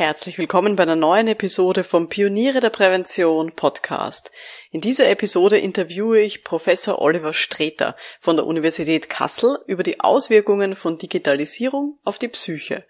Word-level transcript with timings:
Herzlich 0.00 0.38
willkommen 0.38 0.76
bei 0.76 0.84
einer 0.84 0.96
neuen 0.96 1.28
Episode 1.28 1.84
vom 1.84 2.08
Pioniere 2.08 2.60
der 2.60 2.70
Prävention 2.70 3.52
Podcast. 3.52 4.30
In 4.70 4.80
dieser 4.80 5.10
Episode 5.10 5.58
interviewe 5.58 6.22
ich 6.22 6.42
Professor 6.42 7.02
Oliver 7.02 7.34
Streter 7.34 7.94
von 8.18 8.36
der 8.36 8.46
Universität 8.46 9.10
Kassel 9.10 9.58
über 9.66 9.82
die 9.82 10.00
Auswirkungen 10.00 10.74
von 10.74 10.96
Digitalisierung 10.96 11.98
auf 12.02 12.18
die 12.18 12.28
Psyche. 12.28 12.86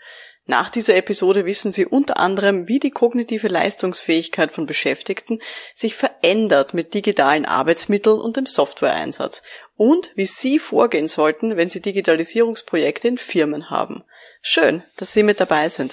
Nach 0.47 0.71
dieser 0.71 0.95
Episode 0.95 1.47
wissen 1.47 1.73
Sie 1.73 1.85
unter 1.85 2.17
anderem, 2.17 2.69
wie 2.69 2.79
die 2.79 2.93
kognitive 2.93 3.49
Leistungsfähigkeit 3.49 4.53
von 4.53 4.67
Beschäftigten 4.67 5.41
sich 5.75 5.97
verändert 5.97 6.75
mit 6.75 6.95
digitalen 6.95 7.45
Arbeitsmitteln 7.45 8.21
und 8.21 8.37
dem 8.37 8.47
Softwareeinsatz 8.47 9.43
und 9.77 10.13
wie 10.15 10.27
Sie 10.27 10.61
vorgehen 10.61 11.09
sollten, 11.09 11.57
wenn 11.57 11.71
Sie 11.71 11.83
Digitalisierungsprojekte 11.83 13.09
in 13.09 13.19
Firmen 13.19 13.69
haben. 13.69 14.05
Schön, 14.43 14.85
dass 14.97 15.13
Sie 15.13 15.25
mit 15.25 15.41
dabei 15.41 15.69
sind. 15.69 15.93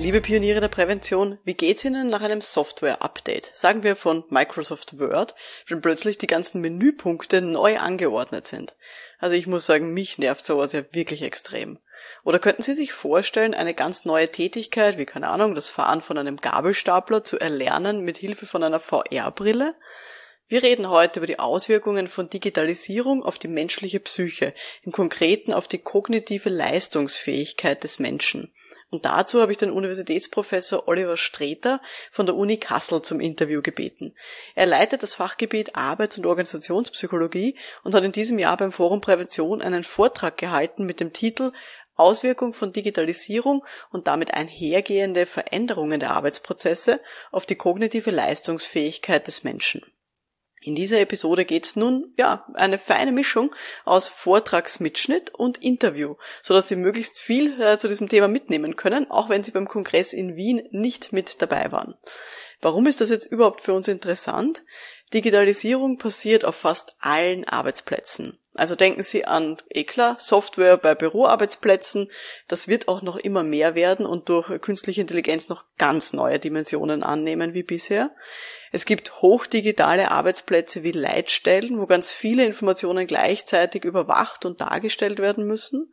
Liebe 0.00 0.22
Pioniere 0.22 0.62
der 0.62 0.68
Prävention, 0.68 1.36
wie 1.44 1.52
geht's 1.52 1.84
Ihnen 1.84 2.08
nach 2.08 2.22
einem 2.22 2.40
Software-Update? 2.40 3.50
Sagen 3.52 3.82
wir 3.82 3.96
von 3.96 4.24
Microsoft 4.30 4.98
Word, 4.98 5.34
wenn 5.66 5.82
plötzlich 5.82 6.16
die 6.16 6.26
ganzen 6.26 6.62
Menüpunkte 6.62 7.42
neu 7.42 7.78
angeordnet 7.78 8.46
sind. 8.46 8.74
Also 9.18 9.36
ich 9.36 9.46
muss 9.46 9.66
sagen, 9.66 9.92
mich 9.92 10.16
nervt 10.16 10.46
sowas 10.46 10.72
ja 10.72 10.84
wirklich 10.92 11.20
extrem. 11.20 11.80
Oder 12.24 12.38
könnten 12.38 12.62
Sie 12.62 12.72
sich 12.72 12.94
vorstellen, 12.94 13.52
eine 13.52 13.74
ganz 13.74 14.06
neue 14.06 14.32
Tätigkeit, 14.32 14.96
wie 14.96 15.04
keine 15.04 15.28
Ahnung, 15.28 15.54
das 15.54 15.68
Fahren 15.68 16.00
von 16.00 16.16
einem 16.16 16.38
Gabelstapler 16.38 17.22
zu 17.22 17.38
erlernen 17.38 18.00
mit 18.00 18.16
Hilfe 18.16 18.46
von 18.46 18.62
einer 18.62 18.80
VR-Brille? 18.80 19.74
Wir 20.48 20.62
reden 20.62 20.88
heute 20.88 21.20
über 21.20 21.26
die 21.26 21.38
Auswirkungen 21.38 22.08
von 22.08 22.30
Digitalisierung 22.30 23.22
auf 23.22 23.38
die 23.38 23.48
menschliche 23.48 24.00
Psyche, 24.00 24.54
im 24.82 24.92
Konkreten 24.92 25.52
auf 25.52 25.68
die 25.68 25.76
kognitive 25.76 26.48
Leistungsfähigkeit 26.48 27.84
des 27.84 27.98
Menschen. 27.98 28.50
Und 28.90 29.04
dazu 29.04 29.40
habe 29.40 29.52
ich 29.52 29.58
den 29.58 29.70
Universitätsprofessor 29.70 30.88
Oliver 30.88 31.16
Streter 31.16 31.80
von 32.10 32.26
der 32.26 32.34
Uni 32.34 32.56
Kassel 32.56 33.02
zum 33.02 33.20
Interview 33.20 33.62
gebeten. 33.62 34.16
Er 34.56 34.66
leitet 34.66 35.04
das 35.04 35.14
Fachgebiet 35.14 35.76
Arbeits- 35.76 36.18
und 36.18 36.26
Organisationspsychologie 36.26 37.56
und 37.84 37.94
hat 37.94 38.02
in 38.02 38.10
diesem 38.10 38.38
Jahr 38.40 38.56
beim 38.56 38.72
Forum 38.72 39.00
Prävention 39.00 39.62
einen 39.62 39.84
Vortrag 39.84 40.36
gehalten 40.36 40.84
mit 40.86 40.98
dem 40.98 41.12
Titel 41.12 41.52
Auswirkung 41.94 42.52
von 42.52 42.72
Digitalisierung 42.72 43.64
und 43.90 44.08
damit 44.08 44.34
einhergehende 44.34 45.26
Veränderungen 45.26 46.00
der 46.00 46.12
Arbeitsprozesse 46.12 47.00
auf 47.30 47.46
die 47.46 47.56
kognitive 47.56 48.10
Leistungsfähigkeit 48.10 49.26
des 49.26 49.44
Menschen. 49.44 49.82
In 50.70 50.76
dieser 50.76 51.00
Episode 51.00 51.44
geht's 51.44 51.74
nun, 51.74 52.12
ja, 52.16 52.46
eine 52.54 52.78
feine 52.78 53.10
Mischung 53.10 53.52
aus 53.84 54.06
Vortragsmitschnitt 54.06 55.34
und 55.34 55.60
Interview, 55.60 56.14
so 56.42 56.54
dass 56.54 56.68
Sie 56.68 56.76
möglichst 56.76 57.18
viel 57.18 57.60
äh, 57.60 57.76
zu 57.76 57.88
diesem 57.88 58.08
Thema 58.08 58.28
mitnehmen 58.28 58.76
können, 58.76 59.10
auch 59.10 59.28
wenn 59.28 59.42
Sie 59.42 59.50
beim 59.50 59.66
Kongress 59.66 60.12
in 60.12 60.36
Wien 60.36 60.62
nicht 60.70 61.12
mit 61.12 61.42
dabei 61.42 61.72
waren. 61.72 61.96
Warum 62.60 62.86
ist 62.86 63.00
das 63.00 63.10
jetzt 63.10 63.26
überhaupt 63.26 63.62
für 63.62 63.72
uns 63.72 63.88
interessant? 63.88 64.62
Digitalisierung 65.12 65.98
passiert 65.98 66.44
auf 66.44 66.54
fast 66.54 66.92
allen 67.00 67.42
Arbeitsplätzen. 67.48 68.38
Also 68.54 68.76
denken 68.76 69.02
Sie 69.02 69.24
an 69.24 69.60
ECLA, 69.70 70.18
Software 70.20 70.76
bei 70.76 70.94
Büroarbeitsplätzen. 70.94 72.12
Das 72.46 72.68
wird 72.68 72.86
auch 72.86 73.02
noch 73.02 73.16
immer 73.16 73.42
mehr 73.42 73.74
werden 73.74 74.06
und 74.06 74.28
durch 74.28 74.60
künstliche 74.60 75.00
Intelligenz 75.00 75.48
noch 75.48 75.64
ganz 75.78 76.12
neue 76.12 76.38
Dimensionen 76.38 77.02
annehmen 77.02 77.54
wie 77.54 77.64
bisher. 77.64 78.12
Es 78.70 78.84
gibt 78.84 79.20
hochdigitale 79.20 80.10
Arbeitsplätze 80.10 80.82
wie 80.82 80.92
Leitstellen, 80.92 81.80
wo 81.80 81.86
ganz 81.86 82.12
viele 82.12 82.44
Informationen 82.44 83.06
gleichzeitig 83.06 83.84
überwacht 83.84 84.44
und 84.44 84.60
dargestellt 84.60 85.18
werden 85.18 85.44
müssen. 85.44 85.92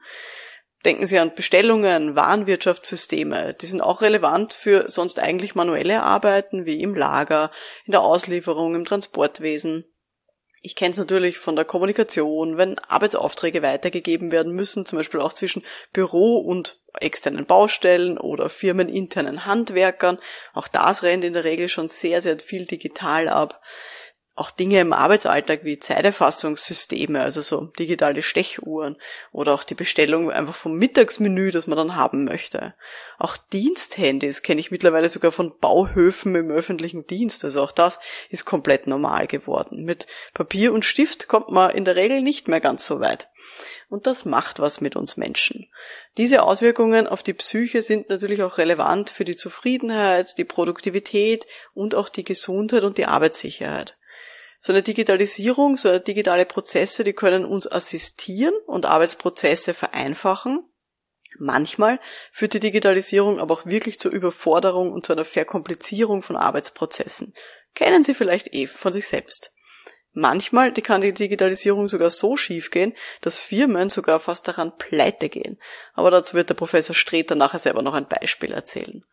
Denken 0.86 1.08
Sie 1.08 1.18
an 1.18 1.34
Bestellungen, 1.34 2.16
Warenwirtschaftssysteme. 2.16 3.56
Die 3.56 3.66
sind 3.66 3.82
auch 3.82 4.02
relevant 4.02 4.54
für 4.54 4.90
sonst 4.90 5.20
eigentlich 5.20 5.56
manuelle 5.56 6.04
Arbeiten 6.04 6.66
wie 6.66 6.82
im 6.82 6.94
Lager, 6.94 7.52
in 7.86 7.92
der 7.92 8.02
Auslieferung, 8.02 8.76
im 8.76 8.86
Transportwesen. 8.86 9.86
Ich 10.62 10.76
kenne 10.76 10.92
es 10.92 10.98
natürlich 10.98 11.38
von 11.38 11.56
der 11.56 11.66
Kommunikation, 11.66 12.58
wenn 12.58 12.80
Arbeitsaufträge 12.80 13.62
weitergegeben 13.62 14.32
werden 14.32 14.54
müssen, 14.54 14.86
zum 14.86 14.98
Beispiel 14.98 15.22
auch 15.22 15.34
zwischen 15.34 15.64
Büro 15.94 16.38
und 16.38 16.80
externen 17.00 17.46
Baustellen 17.46 18.18
oder 18.18 18.50
firmeninternen 18.50 19.46
Handwerkern. 19.46 20.20
Auch 20.54 20.68
das 20.68 21.04
rennt 21.04 21.24
in 21.24 21.34
der 21.34 21.44
Regel 21.44 21.70
schon 21.70 21.90
sehr, 21.90 22.22
sehr 22.22 22.40
viel 22.40 22.66
digital 22.66 23.28
ab 23.28 23.62
auch 24.38 24.52
Dinge 24.52 24.80
im 24.80 24.94
Arbeitsalltag 24.94 25.64
wie 25.64 25.80
Zeiterfassungssysteme, 25.80 27.22
also 27.22 27.42
so 27.42 27.66
digitale 27.80 28.22
Stechuhren 28.22 28.96
oder 29.32 29.52
auch 29.56 29.64
die 29.64 29.74
Bestellung 29.74 30.32
einfach 30.32 30.54
vom 30.54 30.78
Mittagsmenü, 30.78 31.50
das 31.50 31.66
man 31.66 31.76
dann 31.76 31.96
haben 31.96 32.24
möchte. 32.24 32.76
Auch 33.18 33.36
Diensthandys 33.36 34.44
kenne 34.44 34.62
ich 34.62 34.70
mittlerweile 34.70 35.10
sogar 35.10 35.32
von 35.32 35.58
Bauhöfen 35.58 36.36
im 36.36 36.52
öffentlichen 36.52 37.08
Dienst, 37.08 37.44
also 37.46 37.64
auch 37.64 37.72
das 37.72 38.00
ist 38.30 38.46
komplett 38.46 38.86
normal 38.86 39.26
geworden. 39.26 39.84
Mit 39.84 40.06
Papier 40.36 40.72
und 40.72 40.86
Stift 40.86 41.28
kommt 41.28 41.50
man 41.50 41.72
in 41.72 41.84
der 41.84 41.96
Regel 41.96 42.22
nicht 42.22 42.48
mehr 42.48 42.62
ganz 42.62 42.86
so 42.86 43.00
weit. 43.00 43.30
Und 43.90 44.06
das 44.06 44.24
macht 44.24 44.60
was 44.60 44.82
mit 44.82 44.96
uns 44.96 45.18
Menschen. 45.18 45.68
Diese 46.18 46.44
Auswirkungen 46.44 47.08
auf 47.08 47.24
die 47.24 47.34
Psyche 47.34 47.82
sind 47.82 48.10
natürlich 48.10 48.44
auch 48.44 48.60
relevant 48.60 49.10
für 49.10 49.26
die 49.26 49.36
Zufriedenheit, 49.36 50.38
die 50.38 50.46
Produktivität 50.46 51.48
und 51.74 51.96
auch 51.96 52.10
die 52.10 52.24
Gesundheit 52.24 52.84
und 52.84 53.00
die 53.00 53.06
Arbeitssicherheit. 53.06 53.98
So 54.58 54.74
eine 54.74 54.82
Digitalisierung, 54.82 55.78
so 55.78 56.00
digitale 56.00 56.46
Prozesse, 56.46 57.04
die 57.04 57.14
können 57.14 57.46
uns 57.46 57.72
assistieren 57.72 58.56
und 58.66 58.86
Arbeitsprozesse 58.86 59.74
vereinfachen. 59.74 60.68
Manchmal 61.38 62.00
führt 62.32 62.54
die 62.54 62.60
Digitalisierung 62.60 63.40
aber 63.40 63.54
auch 63.54 63.66
wirklich 63.66 64.00
zur 64.00 64.12
Überforderung 64.12 64.92
und 64.92 65.06
zu 65.06 65.14
einer 65.14 65.26
Verkomplizierung 65.26 66.24
von 66.24 66.36
Arbeitsprozessen. 66.36 67.34
Kennen 67.76 68.04
Sie 68.04 68.16
vielleicht 68.16 68.54
eh 68.54 68.66
von 68.66 68.92
sich 68.92 69.08
selbst. 69.08 69.54
Manchmal 70.20 70.74
kann 70.74 71.02
die 71.02 71.14
Digitalisierung 71.14 71.88
sogar 71.88 72.10
so 72.10 72.38
schief 72.38 72.72
gehen, 72.72 72.96
dass 73.22 73.40
Firmen 73.40 73.92
sogar 73.92 74.20
fast 74.20 74.48
daran 74.48 74.76
pleite 74.76 75.30
gehen. 75.30 75.60
Aber 75.94 76.10
dazu 76.10 76.34
wird 76.34 76.50
der 76.50 76.56
Professor 76.56 76.96
Streter 76.96 77.36
nachher 77.36 77.60
selber 77.60 77.84
noch 77.84 77.94
ein 77.94 78.08
Beispiel 78.08 78.52
erzählen. 78.52 79.06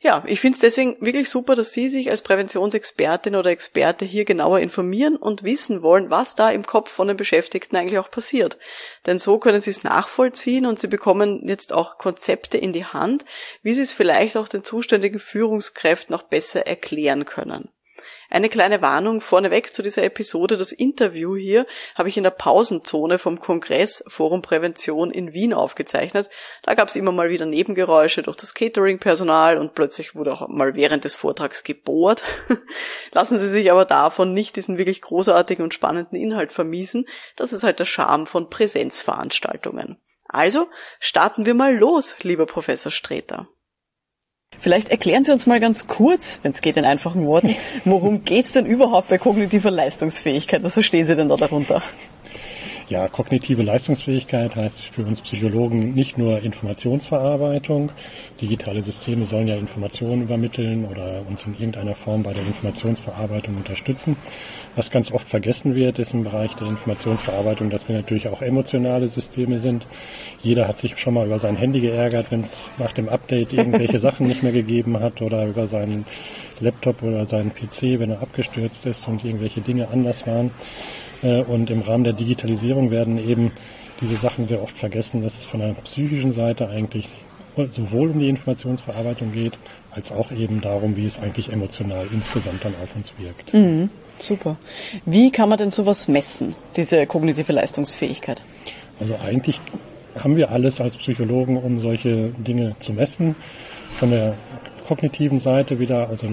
Ja, 0.00 0.22
ich 0.26 0.40
finde 0.40 0.54
es 0.54 0.60
deswegen 0.60 0.96
wirklich 1.00 1.28
super, 1.28 1.56
dass 1.56 1.72
Sie 1.72 1.88
sich 1.88 2.10
als 2.10 2.22
Präventionsexpertin 2.22 3.34
oder 3.34 3.50
Experte 3.50 4.04
hier 4.04 4.24
genauer 4.24 4.60
informieren 4.60 5.16
und 5.16 5.42
wissen 5.42 5.82
wollen, 5.82 6.08
was 6.08 6.36
da 6.36 6.50
im 6.50 6.64
Kopf 6.64 6.90
von 6.90 7.08
den 7.08 7.16
Beschäftigten 7.16 7.74
eigentlich 7.74 7.98
auch 7.98 8.10
passiert. 8.10 8.58
Denn 9.06 9.18
so 9.18 9.38
können 9.38 9.60
Sie 9.60 9.70
es 9.70 9.82
nachvollziehen 9.82 10.66
und 10.66 10.78
Sie 10.78 10.86
bekommen 10.86 11.48
jetzt 11.48 11.72
auch 11.72 11.98
Konzepte 11.98 12.58
in 12.58 12.72
die 12.72 12.84
Hand, 12.84 13.24
wie 13.62 13.74
Sie 13.74 13.82
es 13.82 13.92
vielleicht 13.92 14.36
auch 14.36 14.46
den 14.46 14.62
zuständigen 14.62 15.18
Führungskräften 15.18 16.12
noch 16.12 16.22
besser 16.22 16.66
erklären 16.66 17.24
können. 17.24 17.68
Eine 18.30 18.48
kleine 18.48 18.82
Warnung 18.82 19.20
vorneweg 19.20 19.72
zu 19.72 19.82
dieser 19.82 20.02
Episode. 20.02 20.56
Das 20.56 20.72
Interview 20.72 21.34
hier 21.34 21.66
habe 21.94 22.08
ich 22.08 22.16
in 22.16 22.24
der 22.24 22.30
Pausenzone 22.30 23.18
vom 23.18 23.40
Kongress 23.40 24.04
Forum 24.08 24.42
Prävention 24.42 25.10
in 25.10 25.32
Wien 25.32 25.54
aufgezeichnet. 25.54 26.28
Da 26.62 26.74
gab 26.74 26.88
es 26.88 26.96
immer 26.96 27.12
mal 27.12 27.30
wieder 27.30 27.46
Nebengeräusche 27.46 28.22
durch 28.22 28.36
das 28.36 28.54
Catering-Personal 28.54 29.56
und 29.56 29.74
plötzlich 29.74 30.14
wurde 30.14 30.32
auch 30.32 30.46
mal 30.48 30.74
während 30.74 31.04
des 31.04 31.14
Vortrags 31.14 31.64
gebohrt. 31.64 32.22
Lassen 33.12 33.38
Sie 33.38 33.48
sich 33.48 33.70
aber 33.70 33.86
davon 33.86 34.34
nicht 34.34 34.56
diesen 34.56 34.76
wirklich 34.76 35.00
großartigen 35.00 35.64
und 35.64 35.72
spannenden 35.72 36.18
Inhalt 36.18 36.52
vermiesen. 36.52 37.06
Das 37.36 37.52
ist 37.52 37.62
halt 37.62 37.78
der 37.78 37.86
Charme 37.86 38.26
von 38.26 38.50
Präsenzveranstaltungen. 38.50 39.98
Also 40.28 40.68
starten 41.00 41.46
wir 41.46 41.54
mal 41.54 41.74
los, 41.74 42.14
lieber 42.22 42.44
Professor 42.44 42.92
Streter. 42.92 43.48
Vielleicht 44.60 44.88
erklären 44.88 45.24
Sie 45.24 45.30
uns 45.30 45.46
mal 45.46 45.60
ganz 45.60 45.86
kurz, 45.86 46.40
wenn 46.42 46.50
es 46.50 46.60
geht 46.60 46.76
in 46.76 46.84
einfachen 46.84 47.26
Worten, 47.26 47.54
worum 47.84 48.24
geht's 48.24 48.52
denn 48.52 48.66
überhaupt 48.66 49.08
bei 49.08 49.18
kognitiver 49.18 49.70
Leistungsfähigkeit? 49.70 50.62
Was 50.62 50.72
verstehen 50.72 51.06
Sie 51.06 51.14
denn 51.14 51.28
da 51.28 51.36
darunter? 51.36 51.82
Ja, 52.88 53.06
kognitive 53.06 53.62
Leistungsfähigkeit 53.62 54.56
heißt 54.56 54.80
für 54.86 55.02
uns 55.02 55.20
Psychologen 55.20 55.92
nicht 55.92 56.16
nur 56.16 56.40
Informationsverarbeitung. 56.40 57.92
Digitale 58.40 58.82
Systeme 58.82 59.26
sollen 59.26 59.46
ja 59.46 59.56
Informationen 59.56 60.22
übermitteln 60.22 60.86
oder 60.86 61.20
uns 61.28 61.44
in 61.44 61.52
irgendeiner 61.52 61.94
Form 61.94 62.22
bei 62.22 62.32
der 62.32 62.46
Informationsverarbeitung 62.46 63.58
unterstützen. 63.58 64.16
Was 64.74 64.90
ganz 64.90 65.12
oft 65.12 65.28
vergessen 65.28 65.74
wird, 65.74 65.98
ist 65.98 66.14
im 66.14 66.24
Bereich 66.24 66.54
der 66.54 66.68
Informationsverarbeitung, 66.68 67.68
dass 67.68 67.86
wir 67.88 67.96
natürlich 67.96 68.26
auch 68.28 68.40
emotionale 68.40 69.08
Systeme 69.08 69.58
sind. 69.58 69.86
Jeder 70.42 70.66
hat 70.66 70.78
sich 70.78 70.96
schon 70.96 71.12
mal 71.12 71.26
über 71.26 71.38
sein 71.38 71.56
Handy 71.56 71.80
geärgert, 71.80 72.30
wenn 72.30 72.40
es 72.40 72.70
nach 72.78 72.92
dem 72.92 73.10
Update 73.10 73.52
irgendwelche 73.52 73.98
Sachen 73.98 74.26
nicht 74.26 74.42
mehr 74.42 74.52
gegeben 74.52 74.98
hat 74.98 75.20
oder 75.20 75.44
über 75.44 75.66
seinen 75.66 76.06
Laptop 76.60 77.02
oder 77.02 77.26
seinen 77.26 77.52
PC, 77.52 77.98
wenn 77.98 78.12
er 78.12 78.22
abgestürzt 78.22 78.86
ist 78.86 79.06
und 79.08 79.26
irgendwelche 79.26 79.60
Dinge 79.60 79.88
anders 79.88 80.26
waren. 80.26 80.52
Äh, 81.22 81.42
und 81.42 81.70
im 81.70 81.82
Rahmen 81.82 82.04
der 82.04 82.12
Digitalisierung 82.12 82.90
werden 82.90 83.18
eben 83.18 83.52
diese 84.00 84.16
Sachen 84.16 84.46
sehr 84.46 84.62
oft 84.62 84.76
vergessen, 84.76 85.22
dass 85.22 85.38
es 85.38 85.44
von 85.44 85.60
der 85.60 85.72
psychischen 85.74 86.32
Seite 86.32 86.68
eigentlich 86.68 87.08
sowohl 87.66 88.10
um 88.10 88.20
die 88.20 88.28
Informationsverarbeitung 88.28 89.32
geht, 89.32 89.58
als 89.90 90.12
auch 90.12 90.30
eben 90.30 90.60
darum, 90.60 90.94
wie 90.94 91.06
es 91.06 91.18
eigentlich 91.18 91.52
emotional 91.52 92.06
insgesamt 92.12 92.64
dann 92.64 92.74
auf 92.80 92.94
uns 92.94 93.12
wirkt. 93.18 93.52
Mhm, 93.52 93.90
super. 94.18 94.56
Wie 95.04 95.32
kann 95.32 95.48
man 95.48 95.58
denn 95.58 95.70
sowas 95.70 96.06
messen, 96.06 96.54
diese 96.76 97.04
kognitive 97.06 97.52
Leistungsfähigkeit? 97.52 98.44
Also 99.00 99.16
eigentlich 99.16 99.60
haben 100.16 100.36
wir 100.36 100.52
alles 100.52 100.80
als 100.80 100.96
Psychologen, 100.96 101.56
um 101.56 101.80
solche 101.80 102.28
Dinge 102.38 102.76
zu 102.78 102.92
messen. 102.92 103.34
Von 103.98 104.10
der 104.10 104.34
kognitiven 104.86 105.40
Seite 105.40 105.80
wieder, 105.80 106.08
also 106.08 106.28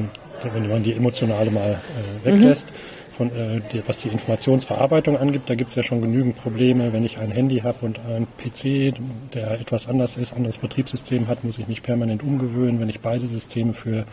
wenn 0.54 0.70
man 0.70 0.84
die 0.84 0.94
emotionale 0.94 1.50
mal 1.50 1.72
äh, 1.72 2.26
weglässt, 2.26 2.70
mhm 2.70 2.94
von, 3.17 3.29
äh, 3.35 3.62
die, 3.71 3.88
was 3.88 4.00
die 4.00 4.09
Informationsverarbeitung 4.09 5.17
angeht, 5.17 5.44
da 5.45 5.56
gibt 5.56 5.69
es 5.69 5.75
ja 5.75 5.83
schon 5.83 6.01
genügend 6.01 6.38
Probleme. 6.38 6.94
Wenn 6.94 7.03
ich 7.03 7.17
ein 7.17 7.31
Handy 7.31 7.59
habe 7.59 7.85
und 7.85 8.00
ein 8.00 8.27
PC, 8.38 8.94
der 9.33 9.59
etwas 9.59 9.88
anders 9.88 10.17
ist, 10.17 10.33
anderes 10.33 10.57
Betriebssystem 10.57 11.27
hat, 11.27 11.44
muss 11.44 11.57
ich 11.57 11.67
mich 11.67 11.81
permanent 11.81 12.23
umgewöhnen. 12.23 12.79
Wenn 12.79 12.89
ich 12.89 13.00
beide 13.00 13.27
Systeme 13.27 13.73
für 13.73 14.06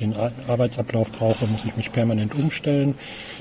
den 0.00 0.14
Arbeitsablauf 0.48 1.10
brauche, 1.10 1.46
muss 1.46 1.64
ich 1.64 1.76
mich 1.76 1.92
permanent 1.92 2.34
umstellen. 2.34 2.94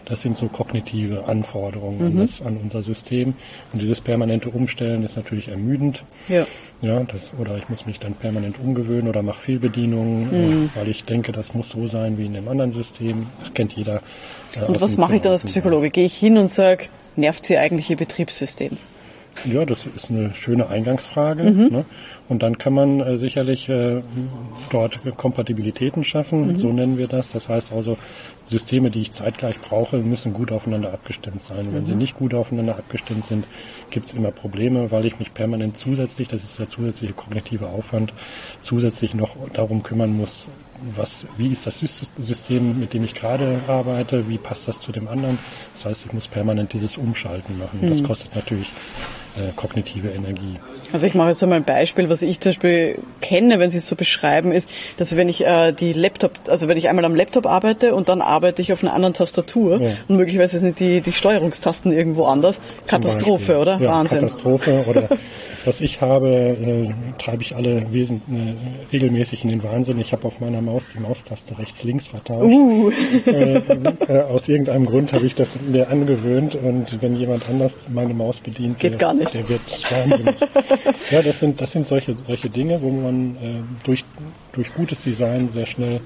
Das 0.06 0.22
sind 0.22 0.36
so 0.36 0.48
kognitive 0.48 1.26
Anforderungen 1.26 2.00
mhm. 2.00 2.06
an, 2.06 2.18
das, 2.18 2.42
an 2.42 2.58
unser 2.58 2.82
System. 2.82 3.36
Und 3.72 3.82
dieses 3.82 4.02
permanente 4.02 4.50
Umstellen 4.50 5.04
ist 5.04 5.16
natürlich 5.16 5.48
ermüdend. 5.48 6.04
Ja. 6.28 6.46
Ja, 6.82 7.02
das, 7.04 7.32
oder 7.40 7.58
ich 7.58 7.70
muss 7.70 7.86
mich 7.86 8.00
dann 8.00 8.14
permanent 8.14 8.60
umgewöhnen 8.60 9.08
oder 9.08 9.22
mache 9.24 9.42
Fehlbedienungen, 9.42 10.64
mhm. 10.64 10.70
weil 10.76 10.90
ich 10.90 11.06
denke, 11.06 11.32
das 11.32 11.54
muss 11.54 11.70
so 11.70 11.88
sein 11.88 12.18
wie 12.18 12.26
in 12.26 12.36
einem 12.36 12.50
anderen 12.50 12.74
System. 12.74 13.28
Das 13.42 13.54
kennt 13.54 13.74
jeder. 13.74 14.02
Äh, 14.56 14.66
und 14.66 14.82
was 14.82 14.98
mache 14.98 15.16
ich 15.16 15.22
dann 15.22 15.32
als 15.32 15.46
Psychologe? 15.46 15.90
Gehe 15.90 16.06
ich 16.06 16.18
hin 16.18 16.38
und 16.38 16.50
sage, 16.50 16.86
nervt 17.16 17.46
Sie 17.46 17.58
eigentlich 17.58 17.90
Ihr 17.90 17.98
Betriebssystem? 17.98 18.78
Ja, 19.46 19.66
das 19.66 19.86
ist 19.96 20.10
eine 20.10 20.34
schöne 20.34 20.68
Eingangsfrage. 20.68 21.44
Mhm. 21.44 21.68
Ne? 21.70 21.86
Und 22.30 22.42
dann 22.42 22.58
kann 22.58 22.74
man 22.74 23.02
äh, 23.02 23.18
sicherlich 23.18 23.68
äh, 23.68 24.02
dort 24.70 25.00
Kompatibilitäten 25.18 26.04
schaffen, 26.04 26.48
mhm. 26.48 26.58
so 26.58 26.72
nennen 26.72 26.98
wir 26.98 27.08
das. 27.08 27.32
Das 27.32 27.50
heißt 27.50 27.74
also, 27.74 27.98
Systeme, 28.48 28.92
die 28.92 29.02
ich 29.02 29.12
zeitgleich 29.12 29.60
brauche, 29.60 29.98
müssen 29.98 30.34
gut 30.34 30.52
aufeinander 30.52 30.94
abgestimmt 30.94 31.44
sein. 31.44 31.68
Mhm. 31.68 31.74
Wenn 31.76 31.86
sie 31.86 31.94
mhm. 31.94 31.98
nicht 32.00 32.16
gut 32.16 32.34
aufeinander 32.34 32.78
abgestimmt 32.78 33.26
sind, 33.26 33.46
gibt 33.90 34.08
es 34.08 34.14
immer 34.14 34.32
Probleme, 34.32 34.92
weil 34.92 35.06
ich 35.06 35.20
mich 35.20 35.34
permanent 35.34 35.78
zusätzlich, 35.78 36.28
das 36.28 36.44
ist 36.44 36.60
der 36.60 36.68
zusätzliche 36.68 37.14
kognitive 37.14 37.68
Aufwand, 37.68 38.14
zusätzlich 38.60 39.14
noch 39.14 39.36
darum 39.54 39.84
kümmern 39.84 40.16
muss, 40.16 40.48
was, 40.96 41.28
wie 41.38 41.48
ist 41.48 41.66
das 41.66 41.80
System, 42.18 42.80
mit 42.80 42.94
dem 42.94 43.04
ich 43.04 43.14
gerade 43.14 43.60
arbeite, 43.68 44.30
wie 44.30 44.38
passt 44.38 44.68
das 44.68 44.82
zu 44.82 44.92
dem 44.92 45.08
anderen. 45.08 45.38
Das 45.74 45.86
heißt, 45.86 46.06
ich 46.06 46.14
muss 46.14 46.28
permanent 46.28 46.74
dieses 46.74 46.98
Umschalten 46.98 47.58
machen. 47.58 47.80
Das 47.82 48.02
mhm. 48.02 48.06
kostet 48.06 48.36
natürlich 48.36 48.72
äh, 49.36 49.52
kognitive 49.56 50.10
Energie. 50.10 50.60
Also 50.92 51.08
ich 51.08 51.16
mache 51.16 51.30
jetzt 51.30 51.42
einmal 51.42 51.60
ein 51.60 51.64
Beispiel, 51.64 52.10
was 52.10 52.22
ich 52.22 52.40
zum 52.40 52.52
Beispiel 52.52 53.00
kenne, 53.22 53.60
wenn 53.60 53.70
Sie 53.70 53.78
es 53.78 53.88
so 53.88 53.96
beschreiben, 53.96 54.52
ist, 54.52 54.70
dass 54.98 55.16
wenn 55.16 55.30
ich 55.30 55.46
äh, 55.46 55.72
die 55.72 55.94
Laptop, 55.94 56.34
also 56.48 56.68
wenn 56.68 56.78
ich 56.78 56.90
einmal 56.90 57.06
am 57.06 57.16
Laptop 57.16 57.46
arbeite 57.46 57.96
und 57.96 58.10
dann 58.10 58.22
arbeite 58.22 58.62
ich 58.62 58.74
auf 58.74 58.84
einer 58.84 58.94
anderen 58.94 59.14
Tastatur 59.14 59.82
ja. 59.82 59.92
und 60.08 60.18
möglicherweise 60.18 60.60
sind 60.60 60.80
die, 60.80 61.02
die 61.02 61.14
Steuerungstasten 61.14 61.92
irgendwo 61.92 62.26
anders, 62.26 62.60
Katastrophe, 62.86 63.58
oder? 63.58 63.80
Ja, 63.80 63.92
Wahnsinn. 63.92 64.20
Katastrophe 64.20 64.86
oder 64.88 65.10
was 65.66 65.82
ich 65.82 66.02
habe, 66.02 66.30
äh, 66.30 66.94
treibe 67.18 67.42
ich 67.42 67.56
alle 67.56 67.92
Wesen 67.92 68.22
äh, 68.30 68.94
regelmäßig 68.94 69.44
in 69.44 69.50
den 69.50 69.64
Wahnsinn. 69.64 70.00
Ich 70.00 70.12
habe 70.12 70.28
auf 70.28 70.40
meiner 70.40 70.62
Maus 70.62 70.90
die 70.94 71.00
Maustaste 71.00 71.58
rechts-links 71.58 72.08
vertauscht. 72.08 72.44
Uh. 72.44 72.92
Äh, 73.26 73.62
äh, 74.08 74.22
aus 74.24 74.48
irgendeinem 74.48 74.86
Grund 74.86 75.14
habe 75.14 75.26
ich 75.26 75.36
das 75.36 75.60
mir 75.62 75.90
angewöhnt 75.90 76.56
und 76.56 77.02
wenn 77.02 77.16
jemand 77.16 77.50
anders 77.50 77.88
meine 77.90 78.14
Maus 78.14 78.40
bedient, 78.40 78.80
Geht 78.80 79.00
gar 79.00 79.14
nicht. 79.14 79.23
Der 79.26 79.48
wird 79.50 79.62
wahnsinnig. 79.92 80.36
ja, 81.12 81.22
das 81.22 81.40
sind, 81.40 81.62
das 81.62 81.72
sind 81.72 81.88
solche, 81.88 82.16
solche 82.26 82.50
Dinge, 82.50 82.82
wo 82.82 82.90
man 82.90 83.36
äh, 83.36 83.86
durch, 83.86 84.04
durch 84.52 84.74
gutes 84.74 85.02
Design 85.04 85.50
sehr 85.50 85.66
schnell 85.66 86.02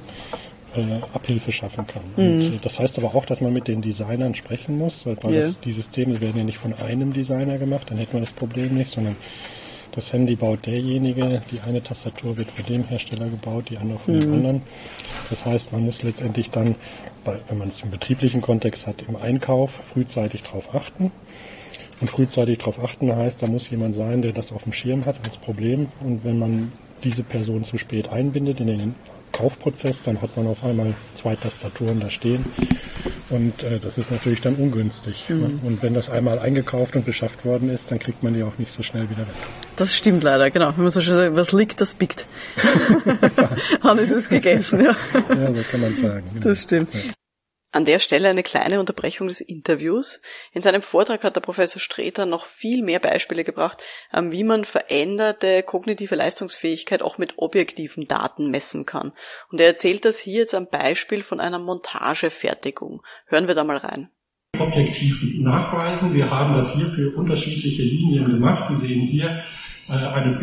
äh, 0.76 1.02
Abhilfe 1.14 1.52
schaffen 1.52 1.86
kann. 1.88 2.04
Mhm. 2.16 2.54
Und 2.54 2.66
das 2.66 2.80
heißt 2.80 2.98
aber 2.98 3.16
auch, 3.16 3.26
dass 3.26 3.42
man 3.42 3.54
mit 3.54 3.68
den 3.68 3.82
Designern 3.82 4.36
sprechen 4.36 4.78
muss, 4.78 5.06
weil 5.06 5.18
yeah. 5.26 5.42
das, 5.42 5.60
die 5.60 5.72
Systeme 5.72 6.20
werden 6.22 6.38
ja 6.38 6.44
nicht 6.44 6.58
von 6.58 6.74
einem 6.74 7.14
Designer 7.14 7.58
gemacht, 7.58 7.90
dann 7.90 7.98
hätten 7.98 8.14
wir 8.14 8.22
das 8.22 8.32
Problem 8.32 8.76
nicht, 8.76 8.92
sondern 8.92 9.16
das 9.98 10.14
Handy 10.14 10.36
baut 10.36 10.68
derjenige, 10.68 11.42
die 11.52 11.60
eine 11.62 11.82
Tastatur 11.82 12.38
wird 12.38 12.52
von 12.52 12.66
dem 12.66 12.84
Hersteller 12.84 13.30
gebaut, 13.30 13.70
die 13.72 13.78
andere 13.78 13.98
von 13.98 14.16
mhm. 14.16 14.20
dem 14.20 14.34
anderen. 14.34 14.62
Das 15.32 15.44
heißt, 15.44 15.72
man 15.72 15.86
muss 15.86 16.04
letztendlich 16.04 16.52
dann, 16.52 16.76
wenn 17.26 17.58
man 17.58 17.70
es 17.70 17.82
im 17.82 17.90
betrieblichen 17.90 18.42
Kontext 18.42 18.86
hat, 18.86 19.04
im 19.08 19.16
Einkauf 19.16 19.72
frühzeitig 19.92 20.44
darauf 20.44 20.76
achten. 20.76 21.12
Und 22.00 22.10
frühzeitig 22.10 22.60
darauf 22.60 22.84
achten 22.84 23.16
heißt, 23.16 23.42
da 23.42 23.48
muss 23.48 23.70
jemand 23.70 23.96
sein, 23.96 24.22
der 24.22 24.32
das 24.32 24.52
auf 24.52 24.64
dem 24.64 24.74
Schirm 24.74 25.06
hat 25.06 25.18
als 25.26 25.38
Problem. 25.38 25.88
Und 26.00 26.24
wenn 26.24 26.38
man 26.38 26.72
diese 27.04 27.24
Person 27.24 27.64
zu 27.64 27.78
spät 27.78 28.10
einbindet 28.10 28.60
in 28.60 28.68
den 28.68 28.96
Kaufprozess, 29.32 30.04
dann 30.04 30.22
hat 30.22 30.36
man 30.38 30.48
auf 30.48 30.64
einmal 30.64 30.94
zwei 31.14 31.36
Tastaturen 31.36 32.00
da 32.00 32.10
stehen. 32.10 32.46
Und 33.30 33.62
äh, 33.64 33.80
das 33.80 33.98
ist 33.98 34.10
natürlich 34.10 34.42
dann 34.42 34.56
ungünstig. 34.56 35.26
Mhm. 35.28 35.60
Und 35.64 35.84
wenn 35.84 35.94
das 35.94 36.10
einmal 36.10 36.40
eingekauft 36.40 36.96
und 36.96 37.06
beschafft 37.06 37.46
worden 37.46 37.70
ist, 37.70 37.92
dann 37.92 38.00
kriegt 38.00 38.24
man 38.24 38.34
die 38.34 38.44
auch 38.44 38.58
nicht 38.58 38.72
so 38.72 38.84
schnell 38.84 39.10
wieder 39.10 39.28
weg. 39.28 39.36
Das 39.76 39.96
stimmt 39.96 40.24
leider, 40.24 40.50
genau. 40.50 40.72
Man 40.78 40.90
so 40.90 41.02
schön 41.02 41.16
sagt, 41.16 41.36
was 41.36 41.52
liegt, 41.52 41.82
das 41.82 41.94
biegt. 41.94 42.26
Dann 43.84 43.98
ist 44.00 44.12
es 44.12 44.30
gegessen, 44.30 44.84
ja. 44.84 44.96
Ja, 45.30 45.54
so 45.54 45.62
kann 45.70 45.82
man 45.82 45.94
sagen. 45.96 46.24
Genau. 46.34 46.48
Das 46.48 46.64
stimmt. 46.64 46.94
Ja. 46.94 47.02
An 47.72 47.84
der 47.84 48.00
Stelle 48.00 48.30
eine 48.30 48.44
kleine 48.44 48.80
Unterbrechung 48.80 49.28
des 49.28 49.42
Interviews. 49.42 50.22
In 50.54 50.62
seinem 50.62 50.82
Vortrag 50.82 51.24
hat 51.24 51.36
der 51.36 51.42
Professor 51.42 51.82
Streter 51.82 52.26
noch 52.26 52.46
viel 52.46 52.82
mehr 52.82 53.00
Beispiele 53.00 53.44
gebracht, 53.44 53.84
ähm, 54.14 54.32
wie 54.32 54.46
man 54.46 54.64
veränderte 54.64 55.64
kognitive 55.64 56.16
Leistungsfähigkeit 56.16 57.02
auch 57.02 57.18
mit 57.18 57.34
objektiven 57.38 58.08
Daten 58.08 58.50
messen 58.50 58.86
kann. 58.86 59.12
Und 59.52 59.60
er 59.60 59.68
erzählt 59.68 60.06
das 60.06 60.18
hier 60.18 60.42
jetzt 60.42 60.56
am 60.56 60.70
Beispiel 60.70 61.24
von 61.24 61.42
einer 61.42 61.60
Montagefertigung. 61.60 63.04
Hören 63.26 63.48
wir 63.48 63.56
da 63.56 63.66
mal 63.66 63.78
rein. 63.78 64.10
Objektiv 64.58 65.22
nachweisen. 65.40 66.14
Wir 66.16 66.30
haben 66.32 66.56
das 66.56 66.74
hier 66.74 66.88
für 66.88 67.18
unterschiedliche 67.18 67.84
Linien 67.84 68.30
gemacht. 68.30 68.66
Sie 68.68 68.78
sehen 68.78 69.08
hier 69.08 69.44
äh, 69.90 69.92
eine 69.92 70.38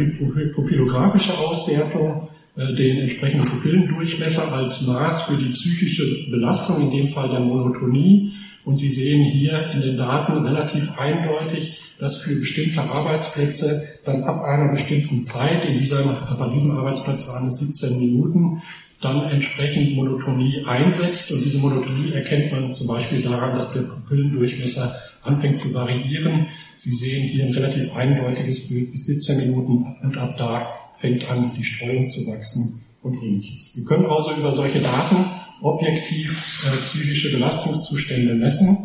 pupillografische 0.55 1.37
Auswertung 1.39 2.29
den 2.57 2.99
entsprechenden 2.99 3.49
Pupillendurchmesser 3.49 4.53
als 4.53 4.87
Maß 4.87 5.23
für 5.23 5.37
die 5.37 5.53
psychische 5.53 6.05
Belastung, 6.31 6.83
in 6.83 6.99
dem 6.99 7.09
Fall 7.09 7.29
der 7.29 7.41
Monotonie. 7.41 8.33
Und 8.65 8.79
Sie 8.79 8.89
sehen 8.89 9.25
hier 9.25 9.71
in 9.73 9.81
den 9.81 9.97
Daten 9.97 10.45
relativ 10.45 10.91
eindeutig, 10.97 11.79
dass 11.99 12.23
für 12.23 12.35
bestimmte 12.39 12.81
Arbeitsplätze 12.83 13.83
dann 14.05 14.23
ab 14.25 14.41
einer 14.41 14.73
bestimmten 14.73 15.23
Zeit, 15.23 15.65
in 15.65 15.79
dieser, 15.79 16.05
bei 16.05 16.55
diesem 16.55 16.71
Arbeitsplatz 16.71 17.29
waren 17.29 17.47
es 17.47 17.59
17 17.59 17.99
Minuten, 17.99 18.63
dann 19.01 19.25
entsprechend 19.25 19.97
Monotonie 19.97 20.65
einsetzt. 20.67 21.31
Und 21.33 21.45
diese 21.45 21.59
Monotonie 21.59 22.13
erkennt 22.13 22.53
man 22.53 22.73
zum 22.73 22.87
Beispiel 22.87 23.21
daran, 23.21 23.57
dass 23.57 23.73
der 23.73 23.83
Pupillendurchmesser 23.83 24.95
anfängt 25.23 25.59
zu 25.59 25.75
variieren. 25.75 26.47
Sie 26.77 26.95
sehen 26.95 27.29
hier 27.29 27.45
ein 27.45 27.53
relativ 27.53 27.93
eindeutiges 27.93 28.67
Bild 28.69 28.93
bis 28.93 29.07
17 29.07 29.39
Minuten 29.39 29.85
und 30.03 30.17
ab 30.17 30.37
da 30.39 30.84
fängt 30.99 31.25
an, 31.25 31.53
die 31.57 31.65
Streuung 31.65 32.09
zu 32.09 32.27
wachsen 32.27 32.85
und 33.03 33.23
ähnliches. 33.23 33.77
Wir 33.77 33.85
können 33.85 34.07
also 34.07 34.33
über 34.33 34.53
solche 34.53 34.81
Daten 34.81 35.17
objektiv 35.61 36.31
äh, 36.67 36.77
psychische 36.89 37.31
Belastungszustände 37.31 38.35
messen 38.35 38.77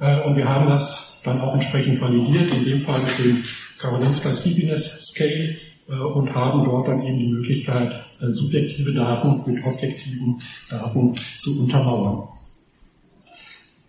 äh, 0.00 0.22
und 0.22 0.36
wir 0.36 0.48
haben 0.48 0.68
das 0.68 1.20
dann 1.24 1.40
auch 1.40 1.54
entsprechend 1.54 2.00
validiert, 2.00 2.52
in 2.52 2.64
dem 2.64 2.80
Fall 2.80 3.00
mit 3.00 3.18
dem 3.18 3.42
Karolinska 3.78 4.32
Steepiness 4.32 5.06
Scale 5.08 5.56
äh, 5.88 5.92
und 5.92 6.34
haben 6.34 6.64
dort 6.64 6.88
dann 6.88 7.02
eben 7.02 7.18
die 7.18 7.28
Möglichkeit, 7.28 7.92
äh, 8.20 8.32
subjektive 8.32 8.92
Daten 8.92 9.42
mit 9.50 9.64
objektiven 9.64 10.40
Daten 10.70 11.14
zu 11.40 11.60
untermauern. 11.60 12.28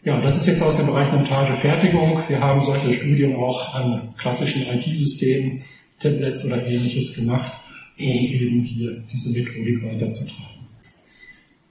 Ja, 0.04 0.22
das 0.22 0.38
ist 0.38 0.48
jetzt 0.48 0.64
aus 0.64 0.78
dem 0.78 0.88
Bereich 0.88 1.12
Montagefertigung. 1.12 2.22
Wir 2.30 2.40
haben 2.40 2.64
solche 2.64 2.94
Studien 2.94 3.36
auch 3.36 3.74
an 3.74 4.14
klassischen 4.18 4.62
IT-Systemen 4.64 5.64
Tablets 6.00 6.46
oder 6.46 6.66
ähnliches 6.66 7.16
gemacht, 7.16 7.52
um 8.00 8.06
eben 8.06 8.62
hier 8.62 9.04
diese 9.12 9.38
Methodik 9.38 9.84
weiterzutreiben. 9.84 10.58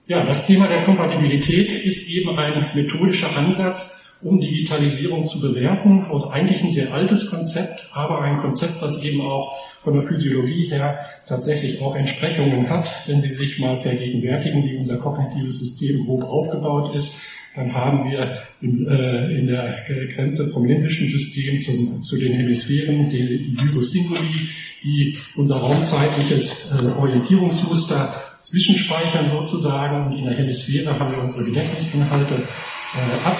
Ja, 0.09 0.25
das 0.25 0.47
Thema 0.47 0.69
der 0.69 0.83
Kompatibilität 0.83 1.71
ist 1.85 2.09
eben 2.11 2.39
ein 2.39 2.71
methodischer 2.77 3.37
Ansatz, 3.37 4.15
um 4.23 4.41
Digitalisierung 4.41 5.27
zu 5.27 5.41
bewerten. 5.41 6.05
Aus 6.05 6.31
eigentlich 6.31 6.63
ein 6.63 6.71
sehr 6.71 6.93
altes 6.95 7.29
Konzept, 7.29 7.91
aber 7.93 8.23
ein 8.23 8.39
Konzept, 8.39 8.81
das 8.81 9.03
eben 9.03 9.21
auch 9.21 9.53
von 9.83 9.95
der 9.95 10.05
Physiologie 10.05 10.69
her 10.69 10.99
tatsächlich 11.27 11.81
auch 11.81 11.95
Entsprechungen 11.95 12.69
hat. 12.69 12.89
Wenn 13.07 13.21
Sie 13.21 13.33
sich 13.35 13.59
mal 13.59 13.81
vergegenwärtigen, 13.83 14.65
wie 14.65 14.77
unser 14.77 14.97
kognitives 14.99 15.59
System 15.59 16.07
grob 16.07 16.25
aufgebaut 16.25 16.95
ist, 16.95 17.21
dann 17.57 17.73
haben 17.73 18.11
wir 18.11 18.43
in, 18.61 18.87
äh, 18.87 19.39
in 19.39 19.47
der 19.47 19.83
Grenze 20.15 20.47
vom 20.53 20.67
limbischen 20.67 21.09
System 21.09 21.61
zum, 21.63 22.03
zu 22.03 22.19
den 22.19 22.35
Hemisphären 22.35 23.09
die, 23.09 23.45
die 23.45 23.55
Gyrus 23.57 23.93
Singuli, 23.93 24.49
die 24.85 25.17
unser 25.37 25.57
raumzeitliches 25.57 26.73
äh, 26.73 26.87
Orientierungsmuster 26.99 28.23
zwischenspeichern 28.41 29.31
sozusagen. 29.31 30.17
In 30.19 30.27
der 30.27 30.35
Hemisphäre 30.35 30.99
haben 30.99 31.11
wir 31.11 31.23
unsere 31.23 31.45
Gedächtnisinhalte 31.47 32.35
äh, 32.35 33.25
ab 33.25 33.39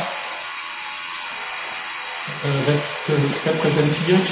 äh, 2.43 3.49
repräsentiert 3.49 4.29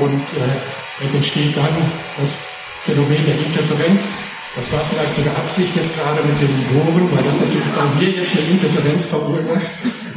und 0.00 0.20
äh, 0.20 1.04
es 1.04 1.14
entsteht 1.14 1.56
dann 1.56 1.92
das 2.16 2.32
Phänomen 2.82 3.26
der 3.26 3.38
Interferenz. 3.38 4.08
Das 4.56 4.72
war 4.72 4.80
vielleicht 4.88 5.14
sogar 5.14 5.36
Absicht 5.36 5.76
jetzt 5.76 5.94
gerade 5.94 6.22
mit 6.24 6.40
den 6.40 6.64
Bohren, 6.72 7.10
weil 7.12 7.22
das 7.22 7.40
natürlich 7.40 7.68
bei 7.76 8.00
mir 8.00 8.10
jetzt 8.10 8.36
eine 8.36 8.46
Interferenz 8.48 9.04
verursacht, 9.04 9.66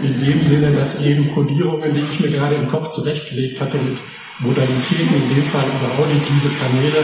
in 0.01 0.19
dem 0.19 0.41
Sinne, 0.41 0.71
dass 0.71 1.05
eben 1.05 1.31
Kodierungen, 1.33 1.93
die 1.93 2.01
ich 2.11 2.19
mir 2.19 2.31
gerade 2.31 2.55
im 2.55 2.67
Kopf 2.67 2.93
zurechtgelegt 2.95 3.59
hatte, 3.59 3.77
mit 3.77 3.97
Modalitäten, 4.39 5.23
in 5.23 5.29
dem 5.29 5.45
Fall 5.45 5.65
über 5.65 6.03
auditive 6.03 6.49
Kanäle, 6.59 7.03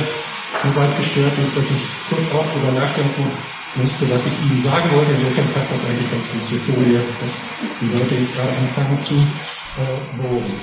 so 0.64 0.76
weit 0.80 0.98
gestört 0.98 1.38
ist, 1.38 1.56
dass 1.56 1.70
ich 1.70 1.88
kurz 2.10 2.34
auch 2.34 2.46
darüber 2.54 2.72
nachdenken 2.72 3.32
musste, 3.76 4.10
was 4.10 4.26
ich 4.26 4.34
Ihnen 4.50 4.62
sagen 4.62 4.90
wollte. 4.96 5.12
Insofern 5.12 5.48
passt 5.54 5.72
das 5.72 5.86
eigentlich 5.86 6.12
ganz 6.12 6.32
gut 6.32 6.46
zur 6.46 6.60
Folie, 6.60 7.04
dass 7.22 7.80
die 7.80 7.86
Leute 7.86 8.16
jetzt 8.16 8.34
gerade 8.34 8.50
anfangen 8.58 9.00
zu 9.00 9.14
äh, 9.14 10.18
bohren. 10.18 10.62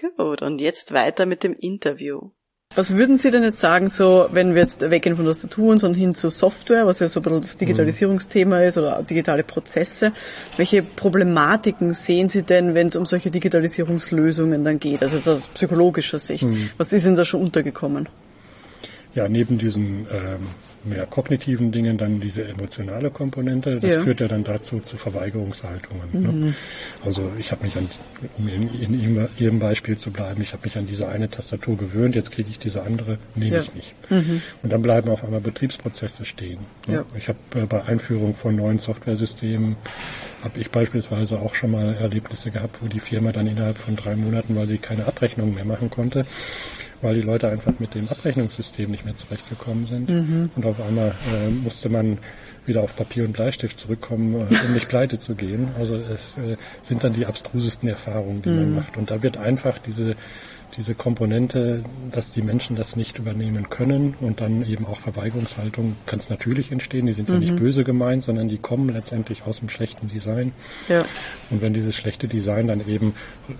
Gut, 0.00 0.42
und 0.42 0.60
jetzt 0.60 0.92
weiter 0.92 1.26
mit 1.26 1.44
dem 1.44 1.54
Interview. 1.54 2.30
Was 2.74 2.94
würden 2.94 3.18
Sie 3.18 3.30
denn 3.30 3.42
jetzt 3.42 3.60
sagen, 3.60 3.88
so, 3.88 4.28
wenn 4.30 4.54
wir 4.54 4.62
jetzt 4.62 4.88
weggehen 4.88 5.16
von 5.16 5.24
Tastaturen, 5.24 5.78
sondern 5.78 5.98
hin 5.98 6.14
zu 6.14 6.30
Software, 6.30 6.86
was 6.86 7.00
ja 7.00 7.08
so 7.08 7.20
ein 7.20 7.22
bisschen 7.22 7.40
das 7.40 7.56
Digitalisierungsthema 7.56 8.60
ist 8.60 8.76
oder 8.76 9.02
digitale 9.02 9.42
Prozesse? 9.42 10.12
Welche 10.56 10.82
Problematiken 10.82 11.94
sehen 11.94 12.28
Sie 12.28 12.42
denn, 12.42 12.74
wenn 12.74 12.88
es 12.88 12.96
um 12.96 13.06
solche 13.06 13.30
Digitalisierungslösungen 13.30 14.64
dann 14.64 14.78
geht? 14.78 15.02
Also 15.02 15.16
jetzt 15.16 15.28
aus 15.28 15.48
psychologischer 15.48 16.18
Sicht. 16.18 16.44
Mhm. 16.44 16.70
Was 16.76 16.92
ist 16.92 17.06
Ihnen 17.06 17.16
da 17.16 17.24
schon 17.24 17.40
untergekommen? 17.40 18.08
Ja, 19.18 19.28
neben 19.28 19.58
diesen 19.58 20.06
ähm, 20.12 20.46
mehr 20.84 21.04
kognitiven 21.06 21.72
Dingen 21.72 21.98
dann 21.98 22.20
diese 22.20 22.44
emotionale 22.44 23.10
Komponente. 23.10 23.80
Das 23.80 23.90
ja. 23.90 24.02
führt 24.02 24.20
ja 24.20 24.28
dann 24.28 24.44
dazu 24.44 24.78
zu 24.78 24.96
Verweigerungshaltungen. 24.96 26.08
Ne? 26.12 26.28
Mhm. 26.28 26.40
Ne? 26.40 26.54
Also 27.04 27.32
ich 27.36 27.50
habe 27.50 27.64
mich 27.64 27.76
an, 27.76 27.88
um 28.38 28.46
in, 28.46 28.80
in, 28.80 29.28
Ihrem 29.36 29.58
Beispiel 29.58 29.96
zu 29.96 30.12
bleiben, 30.12 30.40
ich 30.40 30.52
habe 30.52 30.62
mich 30.64 30.78
an 30.78 30.86
diese 30.86 31.08
eine 31.08 31.28
Tastatur 31.28 31.76
gewöhnt, 31.76 32.14
jetzt 32.14 32.30
kriege 32.30 32.48
ich 32.48 32.60
diese 32.60 32.84
andere, 32.84 33.18
nehme 33.34 33.56
ja. 33.56 33.62
ich 33.62 33.74
nicht. 33.74 33.92
Mhm. 34.08 34.40
Und 34.62 34.72
dann 34.72 34.82
bleiben 34.82 35.10
auf 35.10 35.24
einmal 35.24 35.40
Betriebsprozesse 35.40 36.24
stehen. 36.24 36.60
Ne? 36.86 36.94
Ja. 36.94 37.04
Ich 37.16 37.26
habe 37.26 37.38
äh, 37.56 37.66
bei 37.66 37.84
Einführung 37.84 38.36
von 38.36 38.54
neuen 38.54 38.78
Softwaresystemen 38.78 39.74
habe 40.44 40.60
ich 40.60 40.70
beispielsweise 40.70 41.40
auch 41.40 41.56
schon 41.56 41.72
mal 41.72 41.94
Erlebnisse 41.94 42.52
gehabt, 42.52 42.76
wo 42.80 42.86
die 42.86 43.00
Firma 43.00 43.32
dann 43.32 43.48
innerhalb 43.48 43.76
von 43.76 43.96
drei 43.96 44.14
Monaten, 44.14 44.54
weil 44.54 44.68
sie 44.68 44.78
keine 44.78 45.06
Abrechnungen 45.06 45.54
mehr 45.54 45.64
machen 45.64 45.90
konnte, 45.90 46.26
weil 47.02 47.14
die 47.14 47.22
Leute 47.22 47.48
einfach 47.48 47.72
mit 47.78 47.94
dem 47.94 48.08
Abrechnungssystem 48.08 48.90
nicht 48.90 49.04
mehr 49.04 49.14
zurechtgekommen 49.14 49.86
sind. 49.86 50.08
Mhm. 50.08 50.50
Und 50.56 50.66
auf 50.66 50.80
einmal 50.80 51.14
äh, 51.32 51.48
musste 51.48 51.88
man 51.88 52.18
wieder 52.66 52.82
auf 52.82 52.96
Papier 52.96 53.24
und 53.24 53.32
Bleistift 53.32 53.78
zurückkommen, 53.78 54.34
äh, 54.50 54.66
um 54.66 54.74
nicht 54.74 54.88
pleite 54.88 55.18
zu 55.18 55.34
gehen. 55.34 55.70
Also 55.78 55.96
es 55.96 56.38
äh, 56.38 56.56
sind 56.82 57.04
dann 57.04 57.12
die 57.12 57.26
abstrusesten 57.26 57.88
Erfahrungen, 57.88 58.42
die 58.42 58.50
mhm. 58.50 58.56
man 58.56 58.74
macht. 58.76 58.96
Und 58.96 59.10
da 59.10 59.22
wird 59.22 59.38
einfach 59.38 59.78
diese 59.78 60.16
diese 60.76 60.94
Komponente, 60.94 61.84
dass 62.12 62.32
die 62.32 62.42
Menschen 62.42 62.76
das 62.76 62.96
nicht 62.96 63.18
übernehmen 63.18 63.70
können 63.70 64.14
und 64.20 64.40
dann 64.40 64.64
eben 64.64 64.86
auch 64.86 65.00
Verweigerungshaltung 65.00 65.96
kann 66.06 66.18
es 66.18 66.28
natürlich 66.28 66.70
entstehen. 66.70 67.06
Die 67.06 67.12
sind 67.12 67.28
mhm. 67.28 67.34
ja 67.34 67.40
nicht 67.40 67.52
mhm. 67.52 67.58
böse 67.58 67.84
gemeint, 67.84 68.22
sondern 68.22 68.48
die 68.48 68.58
kommen 68.58 68.88
letztendlich 68.88 69.44
aus 69.44 69.60
dem 69.60 69.68
schlechten 69.68 70.08
Design. 70.08 70.52
Ja. 70.88 71.04
Und 71.50 71.62
wenn 71.62 71.72
dieses 71.72 71.96
schlechte 71.96 72.28
Design 72.28 72.68
dann 72.68 72.86
eben, 72.86 73.14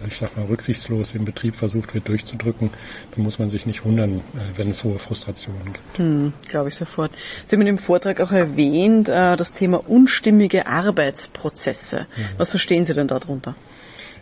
ich 0.07 0.19
sag 0.19 0.37
mal, 0.37 0.47
rücksichtslos 0.47 1.15
im 1.15 1.25
Betrieb 1.25 1.55
versucht 1.55 1.95
wird 1.95 2.09
durchzudrücken, 2.09 2.71
dann 3.15 3.25
muss 3.25 3.39
man 3.39 3.51
sich 3.51 3.67
nicht 3.67 3.85
wundern, 3.85 4.19
äh, 4.19 4.57
wenn 4.57 4.71
es 4.71 4.85
hohe 4.85 4.99
Frustrationen 4.99 5.73
gibt. 5.73 5.99
Mhm, 5.99 6.33
Glaube 6.49 6.69
ich 6.69 6.75
sofort. 6.75 7.11
Sie 7.45 7.57
haben 7.57 7.63
in 7.63 7.67
dem 7.67 7.79
Vortrag 7.79 8.21
auch 8.21 8.33
erwähnt, 8.33 9.09
äh, 9.09 9.37
das 9.37 9.55
Thema 9.55 9.89
unstimmige 9.89 10.67
Arbeitsprozesse. 10.67 12.01
Mhm. 12.01 12.23
Was 12.37 12.51
verstehen 12.51 12.85
Sie 12.85 12.95
denn 12.95 13.09
darunter? 13.09 13.55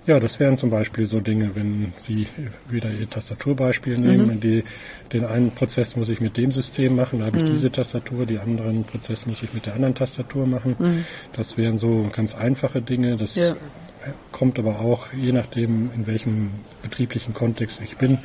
Ja, 0.07 0.21
das 0.21 0.39
wären 0.39 0.57
zum 0.57 0.71
Beispiel 0.71 1.07
so 1.07 1.21
Dinge, 1.21 1.51
wenn 1.55 1.93
Sie 1.97 2.29
wieder 2.69 2.91
Ihr 2.91 3.11
Tastaturbeispiel 3.11 3.99
nehmen, 3.99 4.37
mhm. 4.37 4.41
die, 4.41 4.65
den 5.13 5.25
einen 5.25 5.51
Prozess 5.51 5.97
muss 5.97 6.09
ich 6.09 6.21
mit 6.21 6.37
dem 6.37 6.53
System 6.53 6.95
machen, 6.95 7.21
da 7.21 7.27
habe 7.27 7.39
ich 7.39 7.45
mhm. 7.45 7.51
diese 7.53 7.73
Tastatur, 7.73 8.25
die 8.25 8.39
anderen 8.39 8.85
Prozess 8.85 9.27
muss 9.27 9.43
ich 9.43 9.53
mit 9.53 9.67
der 9.67 9.75
anderen 9.75 9.97
Tastatur 9.97 10.47
machen. 10.47 10.77
Mhm. 10.79 11.05
Das 11.33 11.57
wären 11.57 11.79
so 11.79 12.09
ganz 12.13 12.37
einfache 12.37 12.81
Dinge. 12.81 13.17
Das 13.17 13.35
ja. 13.35 13.57
kommt 14.31 14.61
aber 14.61 14.79
auch, 14.79 15.13
je 15.13 15.33
nachdem, 15.33 15.91
in 15.97 16.07
welchem 16.07 16.51
betrieblichen 16.83 17.35
Kontext 17.35 17.81
ich 17.83 17.97
bin, 17.97 18.19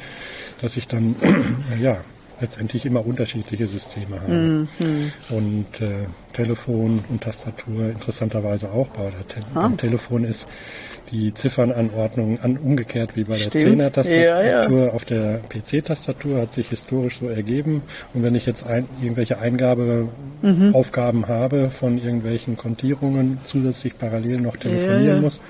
dass 0.61 0.77
ich 0.77 0.87
dann, 0.87 1.15
ja, 1.81 2.01
letztendlich 2.41 2.85
immer 2.85 3.05
unterschiedliche 3.05 3.67
Systeme 3.67 4.19
haben. 4.21 4.69
Mhm. 4.79 5.11
Und 5.29 5.81
äh, 5.81 6.07
Telefon 6.33 7.03
und 7.09 7.21
Tastatur 7.21 7.89
interessanterweise 7.89 8.71
auch 8.71 8.87
bei 8.87 9.11
der 9.11 9.27
Te 9.27 9.39
ah. 9.53 9.61
beim 9.61 9.77
Telefon 9.77 10.23
ist 10.23 10.47
die 11.11 11.33
Ziffernanordnung 11.33 12.39
an, 12.41 12.57
umgekehrt 12.57 13.15
wie 13.15 13.25
bei 13.25 13.37
der 13.37 13.51
Zehner-Tastatur. 13.51 14.21
Ja, 14.21 14.67
ja. 14.69 14.89
Auf 14.91 15.05
der 15.05 15.41
PC-Tastatur 15.49 16.41
hat 16.41 16.53
sich 16.53 16.69
historisch 16.69 17.19
so 17.19 17.27
ergeben. 17.27 17.83
Und 18.13 18.23
wenn 18.23 18.33
ich 18.33 18.45
jetzt 18.45 18.65
ein, 18.65 18.87
irgendwelche 19.01 19.37
Eingabeaufgaben 19.39 21.21
mhm. 21.21 21.27
habe 21.27 21.69
von 21.69 21.97
irgendwelchen 21.97 22.55
Kontierungen, 22.57 23.39
zusätzlich 23.43 23.97
parallel 23.97 24.39
noch 24.39 24.57
telefonieren 24.57 25.15
ja, 25.15 25.21
muss, 25.21 25.41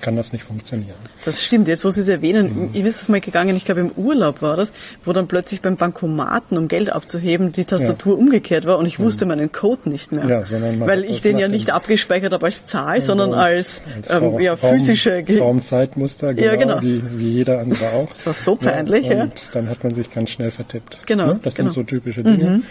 kann 0.00 0.16
das 0.16 0.32
nicht 0.32 0.44
funktionieren. 0.44 0.96
Das 1.24 1.42
stimmt. 1.44 1.68
Jetzt, 1.68 1.84
wo 1.84 1.90
Sie 1.90 2.00
es 2.00 2.08
erwähnen, 2.08 2.68
mhm. 2.68 2.70
ihr 2.72 2.84
wisst 2.84 3.02
es 3.02 3.08
mal 3.08 3.20
gegangen, 3.20 3.56
ich 3.56 3.64
glaube 3.64 3.80
im 3.80 3.90
Urlaub 3.92 4.42
war 4.42 4.56
das, 4.56 4.72
wo 5.04 5.12
dann 5.12 5.28
plötzlich 5.28 5.60
beim 5.60 5.76
Bankomaten, 5.76 6.58
um 6.58 6.68
Geld 6.68 6.90
abzuheben, 6.90 7.52
die 7.52 7.64
Tastatur 7.64 8.14
ja. 8.14 8.18
umgekehrt 8.18 8.66
war 8.66 8.78
und 8.78 8.86
ich 8.86 8.98
wusste 8.98 9.24
mhm. 9.24 9.30
meinen 9.30 9.52
Code 9.52 9.88
nicht 9.88 10.12
mehr. 10.12 10.26
Ja, 10.26 10.46
sondern 10.46 10.80
weil 10.80 11.04
ich 11.04 11.22
den 11.22 11.38
ja 11.38 11.48
nicht 11.48 11.70
abgespeichert 11.70 12.32
habe 12.32 12.46
als 12.46 12.66
Zahl, 12.66 13.00
sondern 13.00 13.34
als, 13.34 13.82
als 13.96 14.10
ähm, 14.10 14.38
ja, 14.40 14.56
physische 14.56 15.24
Raum, 15.28 15.38
Raumzeitmuster, 15.38 16.34
genau, 16.34 16.46
ja, 16.46 16.56
genau. 16.56 16.82
Wie, 16.82 17.02
wie 17.18 17.30
jeder 17.30 17.60
andere 17.60 17.90
auch. 17.90 18.08
Das 18.10 18.26
war 18.26 18.32
so 18.32 18.56
peinlich, 18.56 19.06
ja. 19.06 19.22
Und 19.22 19.38
ja. 19.38 19.50
dann 19.52 19.68
hat 19.68 19.82
man 19.82 19.94
sich 19.94 20.10
ganz 20.10 20.30
schnell 20.30 20.50
vertippt. 20.50 20.98
Genau. 21.06 21.26
Ne? 21.26 21.40
Das 21.42 21.54
genau. 21.54 21.70
sind 21.70 21.74
so 21.74 21.82
typische 21.82 22.22
Dinge. 22.22 22.50
Mhm. 22.50 22.62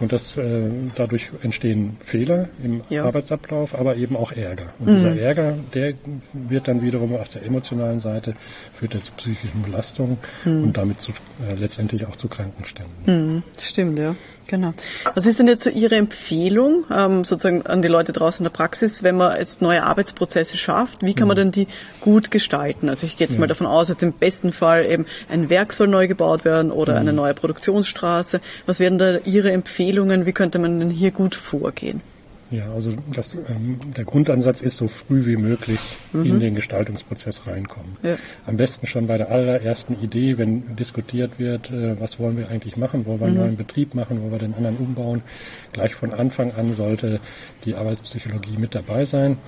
Und 0.00 0.12
das, 0.12 0.36
äh, 0.38 0.70
dadurch 0.94 1.28
entstehen 1.42 1.98
Fehler 2.04 2.48
im 2.64 2.80
ja. 2.88 3.04
Arbeitsablauf, 3.04 3.74
aber 3.74 3.96
eben 3.96 4.16
auch 4.16 4.32
Ärger. 4.32 4.72
Und 4.78 4.88
mhm. 4.88 4.94
dieser 4.94 5.20
Ärger, 5.20 5.54
der 5.74 5.94
wird 6.32 6.68
dann 6.68 6.82
wiederum 6.82 7.14
auf 7.14 7.28
der 7.28 7.44
emotionalen 7.44 8.00
Seite, 8.00 8.34
führt 8.78 8.92
zu 9.04 9.12
psychischen 9.12 9.62
Belastungen 9.62 10.18
mhm. 10.44 10.64
und 10.64 10.76
damit 10.76 11.00
zu, 11.00 11.12
äh, 11.12 11.54
letztendlich 11.54 12.06
auch 12.06 12.16
zu 12.16 12.28
Krankenständen. 12.28 12.94
Mhm. 13.36 13.42
Stimmt, 13.60 13.98
ja. 13.98 14.16
Genau. 14.50 14.74
Was 15.14 15.26
ist 15.26 15.38
denn 15.38 15.46
jetzt 15.46 15.62
so 15.62 15.70
Ihre 15.70 15.94
Empfehlung 15.94 16.84
ähm, 16.92 17.24
sozusagen 17.24 17.66
an 17.66 17.82
die 17.82 17.88
Leute 17.88 18.12
draußen 18.12 18.44
in 18.44 18.50
der 18.50 18.56
Praxis, 18.56 19.04
wenn 19.04 19.16
man 19.16 19.38
jetzt 19.38 19.62
neue 19.62 19.84
Arbeitsprozesse 19.84 20.56
schafft? 20.56 21.04
Wie 21.04 21.14
kann 21.14 21.28
man 21.28 21.36
mhm. 21.36 21.40
denn 21.40 21.52
die 21.52 21.66
gut 22.00 22.32
gestalten? 22.32 22.88
Also 22.88 23.06
ich 23.06 23.16
gehe 23.16 23.28
jetzt 23.28 23.34
ja. 23.34 23.40
mal 23.40 23.46
davon 23.46 23.68
aus, 23.68 23.90
jetzt 23.90 24.02
im 24.02 24.12
besten 24.12 24.50
Fall 24.50 24.86
eben 24.86 25.06
ein 25.28 25.50
Werk 25.50 25.72
soll 25.72 25.86
neu 25.86 26.08
gebaut 26.08 26.44
werden 26.44 26.72
oder 26.72 26.94
mhm. 26.94 26.98
eine 26.98 27.12
neue 27.12 27.32
Produktionsstraße. 27.32 28.40
Was 28.66 28.80
wären 28.80 28.98
da 28.98 29.18
Ihre 29.18 29.52
Empfehlungen? 29.52 29.89
Wie 30.26 30.32
könnte 30.32 30.58
man 30.58 30.78
denn 30.78 30.90
hier 30.90 31.10
gut 31.10 31.34
vorgehen? 31.34 32.00
Ja, 32.50 32.72
also 32.72 32.94
das, 33.14 33.36
ähm, 33.48 33.78
der 33.96 34.04
Grundansatz 34.04 34.60
ist 34.60 34.76
so 34.76 34.88
früh 34.88 35.24
wie 35.24 35.36
möglich 35.36 35.78
mhm. 36.12 36.24
in 36.24 36.40
den 36.40 36.54
Gestaltungsprozess 36.56 37.46
reinkommen. 37.46 37.96
Ja. 38.02 38.16
Am 38.44 38.56
besten 38.56 38.88
schon 38.88 39.06
bei 39.06 39.18
der 39.18 39.30
allerersten 39.30 40.02
Idee, 40.02 40.36
wenn 40.36 40.74
diskutiert 40.74 41.38
wird, 41.38 41.70
äh, 41.70 42.00
was 42.00 42.18
wollen 42.18 42.36
wir 42.36 42.50
eigentlich 42.50 42.76
machen, 42.76 43.06
wollen 43.06 43.20
wir 43.20 43.26
einen 43.28 43.36
mhm. 43.36 43.42
neuen 43.42 43.56
Betrieb 43.56 43.94
machen, 43.94 44.20
wollen 44.20 44.32
wir 44.32 44.38
den 44.40 44.54
anderen 44.54 44.78
umbauen. 44.78 45.22
Gleich 45.72 45.94
von 45.94 46.12
Anfang 46.12 46.52
an 46.54 46.74
sollte 46.74 47.20
die 47.64 47.76
Arbeitspsychologie 47.76 48.56
mit 48.58 48.74
dabei 48.74 49.04
sein. 49.04 49.38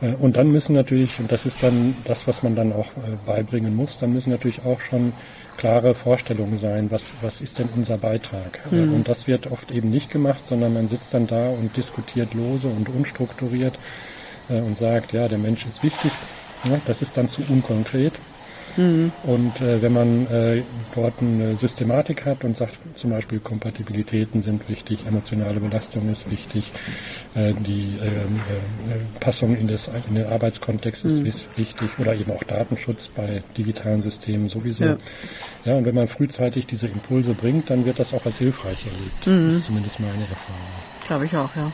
Äh, 0.00 0.14
und 0.14 0.36
dann 0.36 0.50
müssen 0.50 0.74
natürlich, 0.74 1.20
und 1.20 1.30
das 1.30 1.46
ist 1.46 1.62
dann 1.62 1.94
das, 2.04 2.26
was 2.26 2.42
man 2.42 2.56
dann 2.56 2.72
auch 2.72 2.90
äh, 2.96 3.16
beibringen 3.24 3.76
muss, 3.76 4.00
dann 4.00 4.12
müssen 4.12 4.30
natürlich 4.30 4.64
auch 4.64 4.80
schon 4.80 5.12
klare 5.56 5.94
Vorstellungen 5.94 6.58
sein, 6.58 6.90
was, 6.90 7.14
was 7.22 7.40
ist 7.40 7.58
denn 7.58 7.68
unser 7.74 7.98
Beitrag. 7.98 8.60
Mhm. 8.70 8.94
Und 8.94 9.08
das 9.08 9.26
wird 9.26 9.50
oft 9.50 9.70
eben 9.70 9.90
nicht 9.90 10.10
gemacht, 10.10 10.46
sondern 10.46 10.74
man 10.74 10.88
sitzt 10.88 11.14
dann 11.14 11.26
da 11.26 11.48
und 11.48 11.76
diskutiert 11.76 12.34
lose 12.34 12.68
und 12.68 12.88
unstrukturiert 12.88 13.78
äh, 14.48 14.60
und 14.60 14.76
sagt, 14.76 15.12
ja, 15.12 15.28
der 15.28 15.38
Mensch 15.38 15.66
ist 15.66 15.82
wichtig. 15.82 16.12
Ja, 16.64 16.80
das 16.86 17.02
ist 17.02 17.16
dann 17.16 17.28
zu 17.28 17.42
unkonkret. 17.48 18.14
Mhm. 18.76 19.12
Und 19.22 19.60
äh, 19.60 19.82
wenn 19.82 19.92
man 19.92 20.26
äh, 20.26 20.62
dort 20.94 21.14
eine 21.20 21.56
Systematik 21.56 22.24
hat 22.24 22.44
und 22.44 22.56
sagt, 22.56 22.78
zum 22.96 23.10
Beispiel 23.10 23.40
Kompatibilitäten 23.40 24.40
sind 24.40 24.68
wichtig, 24.68 25.06
emotionale 25.06 25.60
Belastung 25.60 26.10
ist 26.10 26.30
wichtig, 26.30 26.72
äh, 27.34 27.52
die 27.52 27.98
ähm, 28.02 28.40
äh, 28.88 29.20
Passung 29.20 29.56
in, 29.56 29.68
das, 29.68 29.90
in 30.08 30.14
den 30.14 30.26
Arbeitskontext 30.26 31.04
ist 31.04 31.20
mhm. 31.20 31.34
wichtig 31.56 31.90
oder 31.98 32.14
eben 32.14 32.30
auch 32.32 32.44
Datenschutz 32.44 33.08
bei 33.08 33.42
digitalen 33.56 34.02
Systemen 34.02 34.48
sowieso. 34.48 34.84
Ja. 34.84 34.96
ja, 35.64 35.74
und 35.76 35.84
wenn 35.84 35.94
man 35.94 36.08
frühzeitig 36.08 36.66
diese 36.66 36.86
Impulse 36.86 37.34
bringt, 37.34 37.70
dann 37.70 37.84
wird 37.84 37.98
das 37.98 38.12
auch 38.14 38.24
als 38.26 38.38
hilfreich 38.38 38.86
erlebt. 38.86 39.26
Mhm. 39.26 39.46
Das 39.48 39.56
ist 39.56 39.64
zumindest 39.66 40.00
meine 40.00 40.12
Erfahrung. 40.12 40.60
Glaube 41.06 41.26
ich 41.26 41.36
auch, 41.36 41.54
ja. 41.56 41.70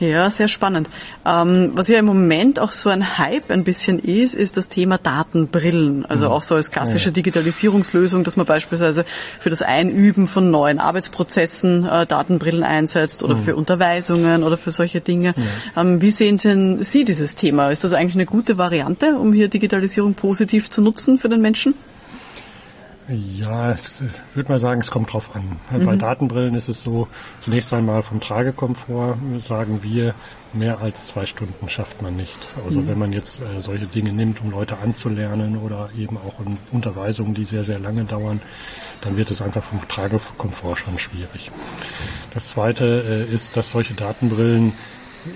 Ja, 0.00 0.30
sehr 0.30 0.46
spannend. 0.46 0.88
Ähm, 1.26 1.72
was 1.74 1.88
ja 1.88 1.98
im 1.98 2.04
Moment 2.04 2.60
auch 2.60 2.70
so 2.70 2.88
ein 2.88 3.18
Hype 3.18 3.50
ein 3.50 3.64
bisschen 3.64 3.98
ist, 3.98 4.34
ist 4.34 4.56
das 4.56 4.68
Thema 4.68 4.96
Datenbrillen. 4.96 6.06
Also 6.06 6.26
mhm. 6.26 6.32
auch 6.32 6.42
so 6.42 6.54
als 6.54 6.70
klassische 6.70 7.10
Digitalisierungslösung, 7.10 8.22
dass 8.22 8.36
man 8.36 8.46
beispielsweise 8.46 9.04
für 9.40 9.50
das 9.50 9.60
Einüben 9.62 10.28
von 10.28 10.50
neuen 10.52 10.78
Arbeitsprozessen 10.78 11.84
äh, 11.84 12.06
Datenbrillen 12.06 12.62
einsetzt 12.62 13.24
oder 13.24 13.34
mhm. 13.34 13.42
für 13.42 13.56
Unterweisungen 13.56 14.44
oder 14.44 14.56
für 14.56 14.70
solche 14.70 15.00
Dinge. 15.00 15.34
Ja. 15.74 15.82
Ähm, 15.82 16.00
wie 16.00 16.12
sehen 16.12 16.36
Sie, 16.36 16.76
Sie 16.84 17.04
dieses 17.04 17.34
Thema? 17.34 17.70
Ist 17.70 17.82
das 17.82 17.92
eigentlich 17.92 18.14
eine 18.14 18.26
gute 18.26 18.56
Variante, 18.56 19.18
um 19.18 19.32
hier 19.32 19.48
Digitalisierung 19.48 20.14
positiv 20.14 20.70
zu 20.70 20.80
nutzen 20.80 21.18
für 21.18 21.28
den 21.28 21.40
Menschen? 21.40 21.74
Ja, 23.08 23.72
ich 23.72 23.80
würde 24.34 24.52
mal 24.52 24.58
sagen, 24.58 24.82
es 24.82 24.90
kommt 24.90 25.12
drauf 25.14 25.34
an. 25.34 25.56
Mhm. 25.72 25.86
Bei 25.86 25.96
Datenbrillen 25.96 26.54
ist 26.54 26.68
es 26.68 26.82
so, 26.82 27.08
zunächst 27.38 27.72
einmal 27.72 28.02
vom 28.02 28.20
Tragekomfort 28.20 29.16
sagen 29.38 29.82
wir, 29.82 30.14
mehr 30.52 30.80
als 30.80 31.06
zwei 31.08 31.24
Stunden 31.24 31.70
schafft 31.70 32.02
man 32.02 32.16
nicht. 32.16 32.50
Also 32.66 32.80
mhm. 32.80 32.88
wenn 32.88 32.98
man 32.98 33.12
jetzt 33.14 33.40
äh, 33.40 33.60
solche 33.60 33.86
Dinge 33.86 34.12
nimmt, 34.12 34.42
um 34.42 34.50
Leute 34.50 34.78
anzulernen 34.78 35.56
oder 35.56 35.88
eben 35.96 36.18
auch 36.18 36.38
in 36.44 36.58
Unterweisungen, 36.70 37.32
die 37.32 37.44
sehr, 37.44 37.62
sehr 37.62 37.78
lange 37.78 38.04
dauern, 38.04 38.42
dann 39.00 39.16
wird 39.16 39.30
es 39.30 39.40
einfach 39.40 39.64
vom 39.64 39.86
Tragekomfort 39.88 40.76
schon 40.76 40.98
schwierig. 40.98 41.50
Das 42.34 42.48
zweite 42.50 43.26
äh, 43.30 43.34
ist, 43.34 43.56
dass 43.56 43.70
solche 43.72 43.94
Datenbrillen 43.94 44.74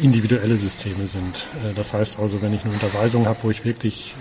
individuelle 0.01 0.57
Systeme 0.57 1.07
sind. 1.07 1.47
Äh, 1.65 1.75
das 1.75 1.93
heißt 1.93 2.19
also, 2.19 2.43
wenn 2.43 2.53
ich 2.55 2.65
eine 2.65 2.73
Unterweisung 2.73 3.27
habe, 3.27 3.39
wo 3.43 3.51
ich 3.51 3.65
wirklich 3.65 4.15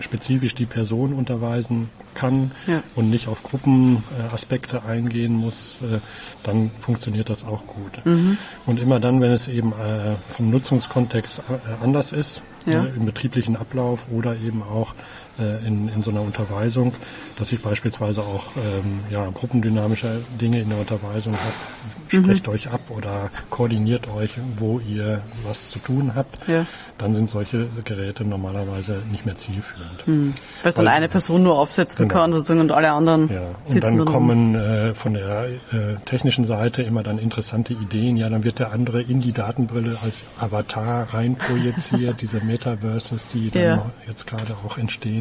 spezifisch 0.00 0.54
die 0.54 0.66
Person 0.66 1.12
unterweisen 1.12 1.88
kann 2.14 2.52
ja. 2.66 2.82
und 2.96 3.10
nicht 3.10 3.28
auf 3.28 3.42
Gruppenaspekte 3.42 4.82
eingehen 4.84 5.34
muss, 5.34 5.78
äh, 5.82 5.98
dann 6.42 6.70
funktioniert 6.80 7.28
das 7.28 7.44
auch 7.44 7.66
gut. 7.66 8.04
Mhm. 8.04 8.38
Und 8.66 8.80
immer 8.80 9.00
dann, 9.00 9.20
wenn 9.20 9.32
es 9.32 9.48
eben 9.48 9.72
äh, 9.72 10.16
vom 10.36 10.50
Nutzungskontext 10.50 11.42
anders 11.82 12.12
ist, 12.12 12.42
ja. 12.66 12.84
im 12.84 13.06
betrieblichen 13.06 13.56
Ablauf 13.56 14.00
oder 14.10 14.36
eben 14.36 14.62
auch 14.62 14.94
äh, 15.38 15.66
in, 15.66 15.88
in 15.88 16.02
so 16.02 16.10
einer 16.10 16.22
Unterweisung, 16.22 16.94
dass 17.36 17.52
ich 17.52 17.62
beispielsweise 17.62 18.22
auch 18.22 18.56
ähm, 18.56 19.00
ja, 19.10 19.28
gruppendynamische 19.30 20.20
Dinge 20.40 20.60
in 20.60 20.68
der 20.68 20.78
Unterweisung 20.78 21.34
habe. 21.34 22.22
Sprecht 22.24 22.46
mhm. 22.48 22.52
euch 22.52 22.68
ab 22.70 22.80
oder 22.88 23.30
koordiniert 23.50 24.08
euch, 24.08 24.32
wo 24.58 24.80
ihr 24.80 25.22
was 25.44 25.70
zu 25.70 25.78
tun 25.78 26.12
habt. 26.16 26.40
Ja. 26.48 26.66
Dann 26.98 27.14
sind 27.14 27.28
solche 27.28 27.68
Geräte 27.84 28.24
normalerweise 28.24 29.00
nicht 29.10 29.24
mehr 29.24 29.36
zielführend. 29.36 30.06
Mhm. 30.06 30.34
Weil 30.62 30.70
es 30.70 30.74
dann 30.74 30.88
eine 30.88 31.08
Person 31.08 31.44
nur 31.44 31.58
aufsetzen 31.58 32.08
genau. 32.08 32.20
kann 32.20 32.32
sozusagen 32.32 32.60
und 32.60 32.72
alle 32.72 32.90
anderen 32.90 33.28
ja. 33.32 33.40
Und 33.40 33.70
sitzen 33.70 33.98
dann 33.98 34.06
kommen 34.06 34.54
äh, 34.56 34.94
von 34.94 35.14
der 35.14 35.46
äh, 35.72 35.96
technischen 36.04 36.44
Seite 36.44 36.82
immer 36.82 37.02
dann 37.02 37.18
interessante 37.18 37.74
Ideen. 37.74 38.16
Ja, 38.16 38.28
dann 38.28 38.42
wird 38.42 38.58
der 38.58 38.72
andere 38.72 39.02
in 39.02 39.20
die 39.20 39.32
Datenbrille 39.32 39.96
als 40.02 40.24
Avatar 40.38 41.14
reinprojiziert, 41.14 42.20
diese 42.20 42.40
Metaverses, 42.40 43.28
die 43.28 43.50
dann 43.50 43.62
ja. 43.62 43.90
jetzt 44.08 44.26
gerade 44.26 44.54
auch 44.66 44.78
entstehen. 44.78 45.19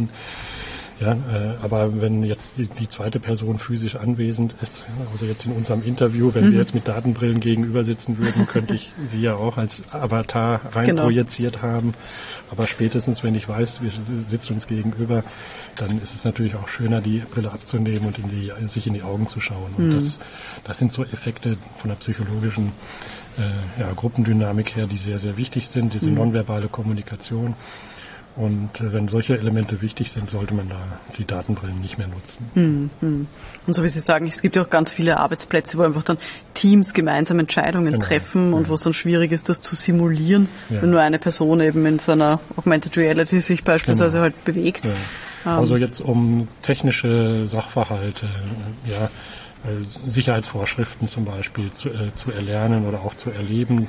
Ja, 1.00 1.14
äh, 1.14 1.56
aber 1.62 2.02
wenn 2.02 2.24
jetzt 2.24 2.58
die, 2.58 2.68
die, 2.68 2.90
zweite 2.90 3.22
Person 3.22 3.58
physisch 3.58 3.96
anwesend 3.96 4.54
ist, 4.62 4.86
also 5.12 5.26
jetzt 5.26 5.46
in 5.46 5.54
unserem 5.54 5.82
Interview, 5.82 6.32
wenn 6.34 6.48
mhm. 6.48 6.52
wir 6.52 6.60
jetzt 6.60 6.76
mit 6.76 6.90
Datenbrillen 6.90 7.40
gegenüber 7.40 7.86
sitzen 7.86 8.18
würden, 8.18 8.48
könnte 8.48 8.76
ich 8.76 8.92
sie 9.06 9.22
ja 9.22 9.36
auch 9.36 9.56
als 9.56 9.82
Avatar 9.92 10.60
reinprojiziert 10.74 11.62
genau. 11.62 11.74
haben. 11.74 11.94
Aber 12.52 12.68
spätestens, 12.68 13.24
wenn 13.24 13.34
ich 13.36 13.48
weiß, 13.48 13.82
wir 13.82 13.92
sitzen 14.28 14.56
uns 14.56 14.68
gegenüber, 14.68 15.24
dann 15.76 16.02
ist 16.02 16.16
es 16.16 16.26
natürlich 16.26 16.56
auch 16.56 16.68
schöner, 16.68 17.00
die 17.00 17.20
Brille 17.20 17.52
abzunehmen 17.52 18.08
und 18.08 18.20
in 18.20 18.28
die, 18.28 18.52
sich 18.68 18.86
in 18.88 18.94
die 18.94 19.04
Augen 19.04 19.28
zu 19.30 19.40
schauen. 19.40 19.74
Und 19.78 19.88
mhm. 19.88 19.94
das, 19.94 20.20
das 20.66 20.80
sind 20.80 20.92
so 20.92 21.04
Effekte 21.04 21.58
von 21.78 21.90
der 21.90 21.98
psychologischen 21.98 22.74
äh, 23.38 23.82
ja, 23.82 23.94
Gruppendynamik 23.96 24.76
her, 24.76 24.88
die 24.88 24.98
sehr, 24.98 25.20
sehr 25.20 25.38
wichtig 25.38 25.70
sind, 25.70 25.94
diese 25.94 26.08
mhm. 26.08 26.16
nonverbale 26.16 26.68
Kommunikation. 26.68 27.56
Und 28.40 28.80
äh, 28.80 28.94
wenn 28.94 29.10
solche 29.10 29.38
Elemente 29.38 29.82
wichtig 29.82 30.12
sind, 30.12 30.30
sollte 30.30 30.54
man 30.54 30.70
da 30.70 30.80
die 31.18 31.26
Datenbrillen 31.26 31.82
nicht 31.82 31.98
mehr 31.98 32.08
nutzen. 32.08 32.50
Hm, 32.54 32.90
hm. 33.02 33.28
Und 33.68 33.74
so 33.74 33.84
wie 33.84 33.90
Sie 33.90 34.00
sagen, 34.00 34.28
es 34.28 34.42
gibt 34.42 34.56
ja 34.56 34.62
auch 34.62 34.70
ganz 34.70 34.92
viele 34.92 35.18
Arbeitsplätze, 35.18 35.78
wo 35.78 35.82
einfach 35.82 36.04
dann 36.04 36.18
Teams 36.54 36.94
gemeinsam 36.94 37.40
Entscheidungen 37.40 37.92
genau. 37.92 38.06
treffen 38.06 38.54
und 38.54 38.64
ja. 38.64 38.70
wo 38.70 38.76
es 38.76 38.82
dann 38.82 38.94
schwierig 38.94 39.34
ist, 39.34 39.50
das 39.50 39.62
zu 39.62 39.76
simulieren, 39.76 40.48
ja. 40.70 40.82
wenn 40.82 40.90
nur 40.90 41.02
eine 41.02 41.20
Person 41.20 41.60
eben 41.60 41.86
in 41.86 42.00
so 42.00 42.14
einer 42.14 42.40
Augmented 42.56 42.96
Reality 42.96 43.42
sich 43.42 43.66
beispielsweise 43.66 44.12
genau. 44.12 44.24
halt 44.24 44.46
bewegt. 44.46 44.86
Ja. 44.86 44.92
Ähm. 45.46 45.60
Also 45.60 45.76
jetzt 45.76 46.00
um 46.00 46.48
technische 46.62 47.46
Sachverhalte, 47.46 48.30
ja, 48.86 49.06
äh, 49.06 49.10
Sicherheitsvorschriften 50.08 51.08
zum 51.08 51.26
Beispiel 51.26 51.72
zu, 51.72 51.90
äh, 51.90 52.14
zu 52.14 52.32
erlernen 52.32 52.88
oder 52.88 53.02
auch 53.02 53.14
zu 53.14 53.30
erleben, 53.30 53.88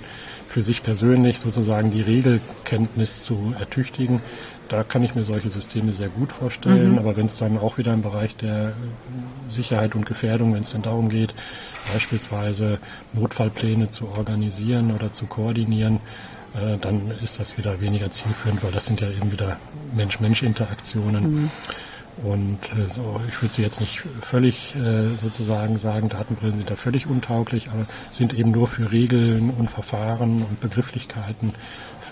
für 0.48 0.62
sich 0.62 0.82
persönlich 0.82 1.38
sozusagen 1.38 1.90
die 1.92 2.02
Regelkenntnis 2.02 3.22
zu 3.22 3.54
ertüchtigen. 3.58 4.20
Da 4.68 4.82
kann 4.82 5.02
ich 5.02 5.14
mir 5.14 5.24
solche 5.24 5.50
Systeme 5.50 5.92
sehr 5.92 6.08
gut 6.08 6.32
vorstellen. 6.32 6.92
Mhm. 6.92 6.98
Aber 6.98 7.16
wenn 7.16 7.26
es 7.26 7.38
dann 7.38 7.56
auch 7.58 7.78
wieder 7.78 7.92
im 7.92 8.02
Bereich 8.02 8.36
der 8.36 8.72
Sicherheit 9.48 9.94
und 9.94 10.06
Gefährdung, 10.06 10.54
wenn 10.54 10.62
es 10.62 10.72
dann 10.72 10.82
darum 10.82 11.08
geht, 11.08 11.34
beispielsweise 11.92 12.78
Notfallpläne 13.12 13.90
zu 13.90 14.08
organisieren 14.08 14.92
oder 14.92 15.12
zu 15.12 15.26
koordinieren, 15.26 16.00
äh, 16.54 16.78
dann 16.78 17.12
ist 17.22 17.38
das 17.38 17.56
wieder 17.58 17.80
weniger 17.80 18.10
zielführend, 18.10 18.62
weil 18.62 18.72
das 18.72 18.86
sind 18.86 19.00
ja 19.00 19.08
eben 19.08 19.30
wieder 19.30 19.56
Mensch-Mensch-Interaktionen. 19.94 21.32
Mhm. 21.32 21.50
Und 22.22 22.58
äh, 22.76 22.86
so, 22.86 23.20
ich 23.28 23.40
würde 23.40 23.54
sie 23.54 23.62
jetzt 23.62 23.80
nicht 23.80 24.00
völlig 24.20 24.74
äh, 24.76 25.14
sozusagen 25.22 25.78
sagen, 25.78 26.08
Datenbrillen 26.08 26.58
sind 26.58 26.70
da 26.70 26.76
völlig 26.76 27.06
untauglich, 27.06 27.70
aber 27.70 27.86
sind 28.10 28.34
eben 28.34 28.50
nur 28.50 28.66
für 28.66 28.92
Regeln 28.92 29.50
und 29.50 29.70
Verfahren 29.70 30.42
und 30.42 30.60
Begrifflichkeiten 30.60 31.54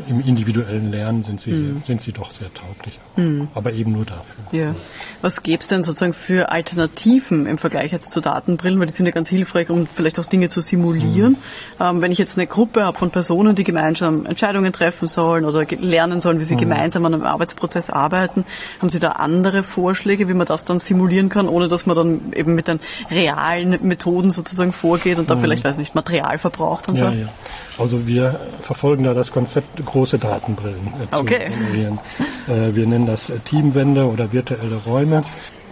im 0.09 0.21
individuellen 0.21 0.91
Lernen 0.91 1.23
sind 1.23 1.41
sie, 1.41 1.53
mhm. 1.53 1.75
sehr, 1.75 1.87
sind 1.87 2.01
sie 2.01 2.13
doch 2.13 2.31
sehr 2.31 2.53
tauglich, 2.53 2.99
mhm. 3.17 3.49
aber 3.55 3.73
eben 3.73 3.93
nur 3.93 4.05
dafür. 4.05 4.45
Ja. 4.53 4.75
Was 5.23 5.43
gäbe 5.43 5.61
es 5.61 5.69
denn 5.69 5.83
sozusagen 5.83 6.13
für 6.13 6.53
Alternativen 6.53 7.47
im 7.47 7.59
Vergleich 7.59 7.93
jetzt 7.93 8.13
zu 8.13 8.21
Datenbrillen, 8.21 8.79
weil 8.79 8.87
die 8.87 8.93
sind 8.93 9.07
ja 9.07 9.13
ganz 9.13 9.29
hilfreich, 9.29 9.71
um 9.71 9.87
vielleicht 9.87 10.19
auch 10.19 10.27
Dinge 10.27 10.49
zu 10.49 10.61
simulieren. 10.61 11.33
Mhm. 11.79 11.85
Ähm, 11.85 12.03
wenn 12.03 12.13
ich 12.13 12.19
jetzt 12.19 12.39
eine 12.39 12.47
Gruppe 12.47 12.85
habe 12.85 12.99
von 12.99 13.11
Personen, 13.11 13.55
die 13.55 13.65
gemeinsam 13.65 14.27
Entscheidungen 14.27 14.73
treffen 14.73 15.09
sollen 15.09 15.45
oder 15.45 15.65
lernen 15.65 16.21
sollen, 16.21 16.41
wie 16.41 16.45
sie 16.45 16.55
mhm. 16.55 16.61
gemeinsam 16.61 17.05
an 17.05 17.15
einem 17.15 17.25
Arbeitsprozess 17.25 17.91
arbeiten, 17.91 18.45
haben 18.79 18.89
Sie 18.89 18.99
da 18.99 19.13
andere 19.13 19.63
Vorschläge, 19.63 20.29
wie 20.29 20.35
man 20.35 20.47
das 20.47 20.65
dann 20.65 20.79
simulieren 20.79 21.29
kann, 21.29 21.49
ohne 21.49 21.69
dass 21.69 21.87
man 21.87 21.97
dann 21.97 22.33
eben 22.35 22.55
mit 22.55 22.69
den 22.69 22.81
realen 23.11 23.79
Methoden 23.83 24.31
sozusagen 24.31 24.73
vorgeht 24.73 25.19
und 25.19 25.31
da 25.31 25.37
mhm. 25.37 25.41
vielleicht, 25.41 25.65
weiß 25.65 25.79
nicht, 25.79 25.95
Material 25.95 26.39
verbraucht 26.39 26.89
und 26.89 26.99
ja, 26.99 27.11
so? 27.11 27.17
Ja. 27.17 27.29
Also 27.79 28.09
wir 28.09 28.41
verfolgen 28.63 29.05
da 29.05 29.15
das 29.15 29.31
Konzept 29.31 29.77
große 29.89 30.19
Datenbrillen 30.19 30.87
äh, 31.03 31.11
zu 31.11 31.21
okay. 31.21 31.51
Äh, 32.47 32.75
wir 32.75 32.87
nennen 32.87 33.07
das 33.07 33.33
Teamwände 33.45 34.07
oder 34.07 34.33
virtuelle 34.33 34.77
Räume. 34.77 35.23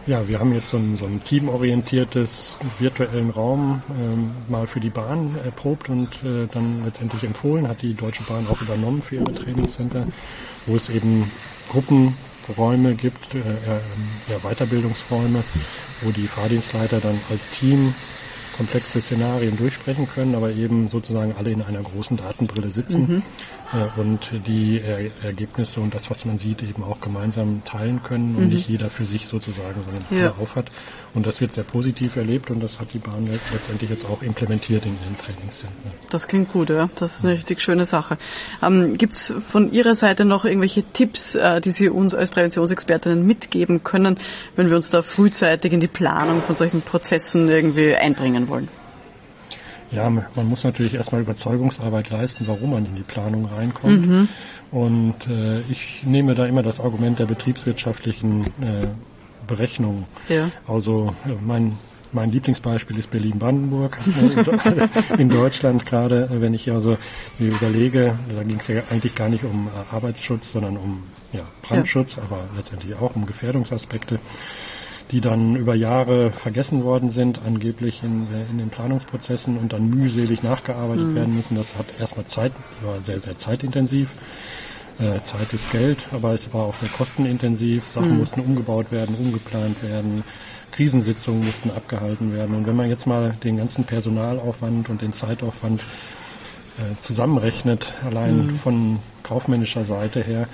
Ja, 0.07 0.27
wir 0.29 0.39
haben 0.39 0.55
jetzt 0.55 0.69
so 0.69 0.77
ein, 0.77 0.97
so 0.97 1.05
ein 1.05 1.23
teamorientiertes 1.25 2.59
virtuellen 2.79 3.31
Raum 3.31 3.83
ähm, 3.91 4.31
mal 4.49 4.67
für 4.69 4.79
die 4.79 4.89
Bahn 4.89 5.35
erprobt 5.45 5.89
und 5.89 6.09
äh, 6.23 6.47
dann 6.53 6.85
letztendlich 6.85 7.25
empfohlen, 7.25 7.67
hat 7.67 7.83
die 7.83 7.95
Deutsche 7.95 8.23
Bahn 8.23 8.47
auch 8.47 8.63
übernommen 8.63 9.03
für 9.03 9.17
ihre 9.17 9.35
Trainingscenter, 9.35 10.07
wo 10.67 10.77
es 10.77 10.89
eben 10.91 11.29
Gruppenräume 11.69 12.95
gibt, 12.95 13.35
äh, 13.35 13.39
ja, 14.31 14.39
Weiterbildungsräume, 14.49 15.43
wo 16.03 16.11
die 16.13 16.29
Fahrdienstleiter 16.29 17.01
dann 17.01 17.19
als 17.29 17.51
Team 17.51 17.93
komplexe 18.57 19.01
Szenarien 19.01 19.57
durchsprechen 19.59 20.09
können, 20.09 20.37
aber 20.37 20.51
eben 20.53 20.89
sozusagen 20.89 21.35
alle 21.37 21.51
in 21.51 21.63
einer 21.63 21.83
großen 21.83 22.17
Datenbrille 22.17 22.71
sitzen. 22.71 23.07
Mhm 23.07 23.23
äh, 23.66 23.66
und 23.97 24.31
die 24.47 24.81
Ergebnisse 25.23 25.81
und 25.81 25.95
das, 25.95 26.11
was 26.11 26.25
man 26.25 26.39
sieht, 26.39 26.63
eben 26.63 26.85
auch 26.85 27.01
gemeinsam 27.01 27.63
teilen 27.65 28.03
können 28.03 28.37
und 28.37 28.45
mhm. 28.45 28.49
nicht 28.51 28.69
jeder 28.69 28.91
für 28.91 29.05
sich 29.05 29.27
sozusagen 29.27 29.83
so 29.85 29.91
eine 29.91 30.01
Brille 30.01 30.35
ja. 30.37 30.43
auf 30.43 30.55
hat. 30.57 30.71
Und 31.15 31.27
das 31.27 31.41
wird 31.41 31.53
sehr 31.53 31.65
positiv 31.65 32.17
erlebt 32.17 32.51
und 32.51 32.61
das 32.61 32.79
hat 32.79 32.93
die 32.93 32.99
Bahn 32.99 33.29
letztendlich 33.53 33.91
jetzt 33.91 34.05
auch 34.05 34.23
implementiert 34.23 34.85
in 34.85 34.99
ihren 35.03 35.17
Trainingszentren. 35.19 35.93
Das 36.11 36.29
klingt 36.29 36.53
gut, 36.53 36.71
ja. 36.71 36.91
Das 36.97 37.17
ist 37.17 37.25
eine 37.25 37.35
richtig 37.35 37.61
schöne 37.61 37.87
Sache. 37.87 38.19
Ähm, 38.63 38.99
Gibt 38.99 39.15
es 39.15 39.33
von 39.51 39.73
Ihrer 39.73 39.95
Seite 39.95 40.25
noch 40.25 40.45
irgendwelche 40.45 40.83
Tipps, 40.83 41.35
äh, 41.35 41.61
die 41.61 41.71
Sie 41.71 41.89
uns 41.89 42.15
als 42.15 42.31
Präventionsexpertinnen 42.31 43.27
mitgeben 43.27 43.83
können, 43.83 44.19
wenn 44.57 44.69
wir 44.69 44.77
uns 44.77 44.91
da 44.91 45.03
frühzeitig 45.03 45.73
in 45.73 45.81
die 45.81 45.89
Planung 45.89 46.43
von 46.43 46.55
solchen 46.57 46.83
Prozessen 46.83 47.49
irgendwie 47.49 47.95
einbringen 47.95 48.49
wollen? 48.49 48.69
Ja, 49.97 50.11
man 50.11 50.49
muss 50.49 50.63
natürlich 50.63 50.95
erstmal 50.95 51.23
Überzeugungsarbeit 51.23 52.11
leisten, 52.11 52.47
warum 52.47 52.73
man 52.73 52.85
in 52.85 52.95
die 52.97 53.03
Planung 53.03 53.47
reinkommt. 53.47 54.07
Mhm. 54.07 54.29
Und 54.71 55.27
äh, 55.27 55.61
ich 55.71 56.03
nehme 56.05 56.35
da 56.35 56.45
immer 56.45 56.63
das 56.63 56.81
Argument 56.81 57.19
der 57.19 57.25
betriebswirtschaftlichen 57.25 58.43
äh, 58.61 58.89
Berechnung. 59.47 60.05
Ja. 60.29 60.51
Also 60.67 61.15
mein 61.41 61.79
mein 62.13 62.31
Lieblingsbeispiel 62.31 62.99
ist 62.99 63.11
Berlin-Brandenburg 63.11 63.99
in 65.19 65.29
Deutschland 65.29 65.85
gerade, 65.87 66.29
wenn 66.31 66.55
ich 66.55 66.71
also 66.71 66.97
mir 67.39 67.49
überlege, 67.49 68.19
da 68.35 68.43
ging 68.43 68.59
es 68.59 68.69
ja 68.69 68.83
eigentlich 68.91 69.15
gar 69.15 69.29
nicht 69.29 69.45
um 69.45 69.69
Arbeitsschutz, 69.91 70.53
sondern 70.53 70.77
um 70.77 71.03
ja, 71.33 71.43
Brandschutz, 71.63 72.17
ja. 72.17 72.23
aber 72.23 72.45
letztendlich 72.57 72.95
auch 72.95 73.15
um 73.17 73.27
Gefährdungsaspekte 73.27 74.19
die 75.11 75.21
dann 75.21 75.55
über 75.57 75.75
Jahre 75.75 76.33
vergessen 76.33 76.83
worden 76.83 77.11
sind, 77.11 77.41
angeblich 77.47 78.03
in, 78.03 78.27
in 78.51 78.59
den 78.59 78.71
Planungsprozessen 78.71 79.57
und 79.57 79.73
dann 79.73 79.89
mühselig 79.89 80.43
nachgearbeitet 80.43 81.09
mhm. 81.09 81.15
werden 81.15 81.37
müssen. 81.37 81.57
Das 81.57 81.77
hat 81.77 81.87
erstmal 81.99 82.27
Zeit, 82.27 82.53
war 82.83 83.01
sehr, 83.03 83.21
sehr 83.21 83.37
zeitintensiv. 83.37 84.09
Äh, 84.99 85.23
Zeit 85.23 85.53
ist 85.53 85.71
Geld, 85.71 85.99
aber 86.11 86.33
es 86.33 86.53
war 86.53 86.65
auch 86.65 86.75
sehr 86.75 86.89
kostenintensiv. 86.89 87.87
Sachen 87.87 88.13
mhm. 88.13 88.19
mussten 88.19 88.41
umgebaut 88.41 88.91
werden, 88.91 89.15
umgeplant 89.15 89.83
werden. 89.83 90.25
Krisensitzungen 90.73 91.45
mussten 91.45 91.71
abgehalten 91.71 92.35
werden. 92.35 92.57
Und 92.57 92.67
wenn 92.67 92.77
man 92.77 92.89
jetzt 92.89 93.07
mal 93.07 93.35
den 93.45 93.57
ganzen 93.57 93.85
Personalaufwand 93.85 94.91
und 94.91 95.03
den 95.03 95.13
Zeitaufwand 95.13 95.83
äh, 96.79 96.99
zusammenrechnet, 96.99 97.93
allein 98.05 98.47
mhm. 98.47 98.59
von 98.59 98.99
kaufmännischer 99.23 99.85
Seite 99.85 100.23
her, 100.23 100.47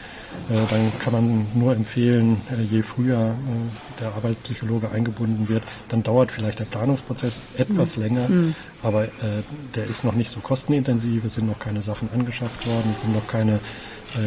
äh, 0.50 0.54
dann 0.70 0.92
kann 0.98 1.12
man 1.12 1.46
nur 1.54 1.74
empfehlen, 1.74 2.40
äh, 2.50 2.62
je 2.62 2.82
früher 2.82 3.18
äh, 3.18 4.00
der 4.00 4.14
Arbeitspsychologe 4.14 4.90
eingebunden 4.90 5.48
wird, 5.48 5.62
dann 5.88 6.02
dauert 6.02 6.30
vielleicht 6.30 6.60
der 6.60 6.64
Planungsprozess 6.64 7.40
etwas 7.56 7.96
mhm. 7.96 8.02
länger, 8.02 8.28
mhm. 8.28 8.54
aber 8.82 9.04
äh, 9.04 9.42
der 9.74 9.84
ist 9.84 10.04
noch 10.04 10.14
nicht 10.14 10.30
so 10.30 10.40
kostenintensiv, 10.40 11.24
es 11.24 11.34
sind 11.34 11.48
noch 11.48 11.58
keine 11.58 11.80
Sachen 11.80 12.08
angeschafft 12.14 12.66
worden, 12.66 12.92
es 12.94 13.00
sind 13.00 13.12
noch 13.12 13.26
keine 13.26 13.60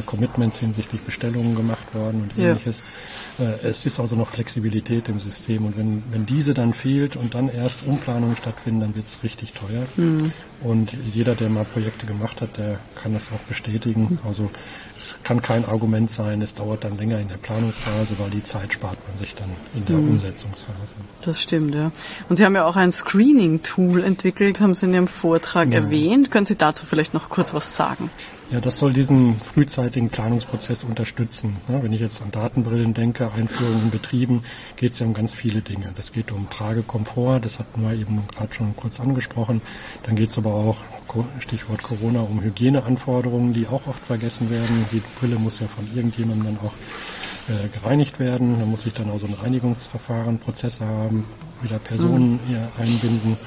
Commitments 0.08 0.58
hinsichtlich 0.58 1.00
Bestellungen 1.02 1.54
gemacht 1.54 1.94
worden 1.94 2.24
und 2.24 2.44
ähnliches. 2.44 2.82
Ja. 3.38 3.46
Äh, 3.46 3.60
es 3.64 3.86
ist 3.86 4.00
also 4.00 4.16
noch 4.16 4.30
Flexibilität 4.30 5.10
im 5.10 5.20
System 5.20 5.66
und 5.66 5.78
wenn, 5.78 6.04
wenn 6.12 6.26
diese 6.26 6.54
dann 6.54 6.74
fehlt 6.74 7.16
und 7.16 7.36
dann 7.36 7.50
erst 7.50 7.86
Umplanungen 7.86 8.38
stattfinden, 8.38 8.82
dann 8.82 8.96
wird 8.96 9.08
es 9.08 9.22
richtig 9.24 9.54
teuer. 9.54 9.86
Mhm. 9.98 10.32
Und 10.62 10.94
jeder, 11.14 11.36
der 11.36 11.50
mal 11.50 11.66
Projekte 11.66 12.06
gemacht 12.06 12.42
hat, 12.42 12.58
der 12.58 12.80
kann 13.02 13.14
das 13.14 13.30
auch 13.32 13.40
bestätigen. 13.48 14.20
Also 14.26 14.50
es 14.98 15.16
kann 15.24 15.42
kein 15.42 15.66
Argument 15.66 16.10
sein, 16.10 16.42
es 16.42 16.56
dauert 16.56 16.84
dann 16.84 16.98
länger 16.98 17.20
in 17.20 17.28
der 17.28 17.38
Planungsphase, 17.38 18.18
weil 18.18 18.30
die 18.30 18.42
Zeit 18.42 18.74
spart 18.74 18.98
man 19.08 19.18
sich 19.18 19.36
dann 19.36 19.50
in 19.76 19.86
der 19.86 19.98
mhm. 19.98 20.12
Umsetzungsphase. 20.12 20.96
Das 21.22 21.42
stimmt, 21.42 21.76
ja. 21.76 21.92
Und 22.30 22.38
Sie 22.38 22.46
haben 22.46 22.56
ja 22.56 22.66
auch 22.66 22.78
ein 22.78 22.92
Screening-Tool 22.92 24.04
entwickelt, 24.04 24.60
haben 24.60 24.74
Sie 24.74 24.86
in 24.86 24.94
Ihrem 24.94 25.08
Vortrag 25.08 25.72
ja. 25.72 25.82
erwähnt. 25.82 26.32
Können 26.32 26.46
Sie 26.46 26.56
dazu 26.56 26.86
vielleicht 26.86 27.14
noch 27.14 27.30
kurz 27.30 27.54
was 27.54 27.76
sagen? 27.76 28.10
Ja, 28.52 28.62
das 28.62 28.78
soll 28.78 28.94
diesen 28.94 29.42
frühzeitigen 29.42 30.10
Planungsprozess 30.10 30.84
unterstützen. 30.84 31.58
Ja, 31.68 31.82
wenn 31.82 31.92
ich 31.92 32.00
jetzt 32.00 32.22
an 32.22 32.30
Datenbrillen 32.30 32.94
denke, 32.94 33.32
Einführung 33.32 33.82
in 33.82 33.90
Betrieben, 33.90 34.44
geht 34.76 34.92
es 34.92 35.00
ja 35.00 35.08
um 35.08 35.16
ganz 35.16 35.34
viele 35.34 35.62
Dinge. 35.62 35.92
Das 35.96 36.12
geht 36.12 36.32
um 36.32 36.48
Tragekomfort, 36.52 37.40
das 37.40 37.58
hatten 37.58 37.82
wir 37.82 37.94
eben 37.94 38.24
gerade 38.28 38.54
schon 38.54 38.76
kurz 38.76 39.00
angesprochen. 39.00 39.62
Dann 40.04 40.16
geht 40.16 40.30
es 40.30 40.38
aber 40.46 40.56
auch, 40.56 40.78
Stichwort 41.40 41.82
Corona, 41.82 42.22
um 42.22 42.42
Hygieneanforderungen, 42.42 43.54
die 43.54 43.68
auch 43.68 43.88
oft 43.88 44.04
vergessen 44.04 44.50
werden. 44.50 44.86
Die 44.92 45.02
Brille 45.18 45.38
muss 45.38 45.62
ja 45.62 45.68
von 45.68 45.88
irgendjemandem 45.96 46.56
dann 46.56 46.58
auch 46.58 46.74
äh, 47.48 47.70
gereinigt 47.70 48.20
werden. 48.20 48.60
Da 48.60 48.66
muss 48.66 48.86
ich 48.86 48.94
dann 48.94 49.10
auch 49.10 49.18
so 49.18 49.28
ein 49.28 49.34
Reinigungsverfahren, 49.34 50.40
Prozesse 50.40 50.86
haben, 50.86 51.24
wieder 51.62 51.80
Personen 51.80 52.40
mhm. 52.48 52.68
einbinden. 52.78 53.38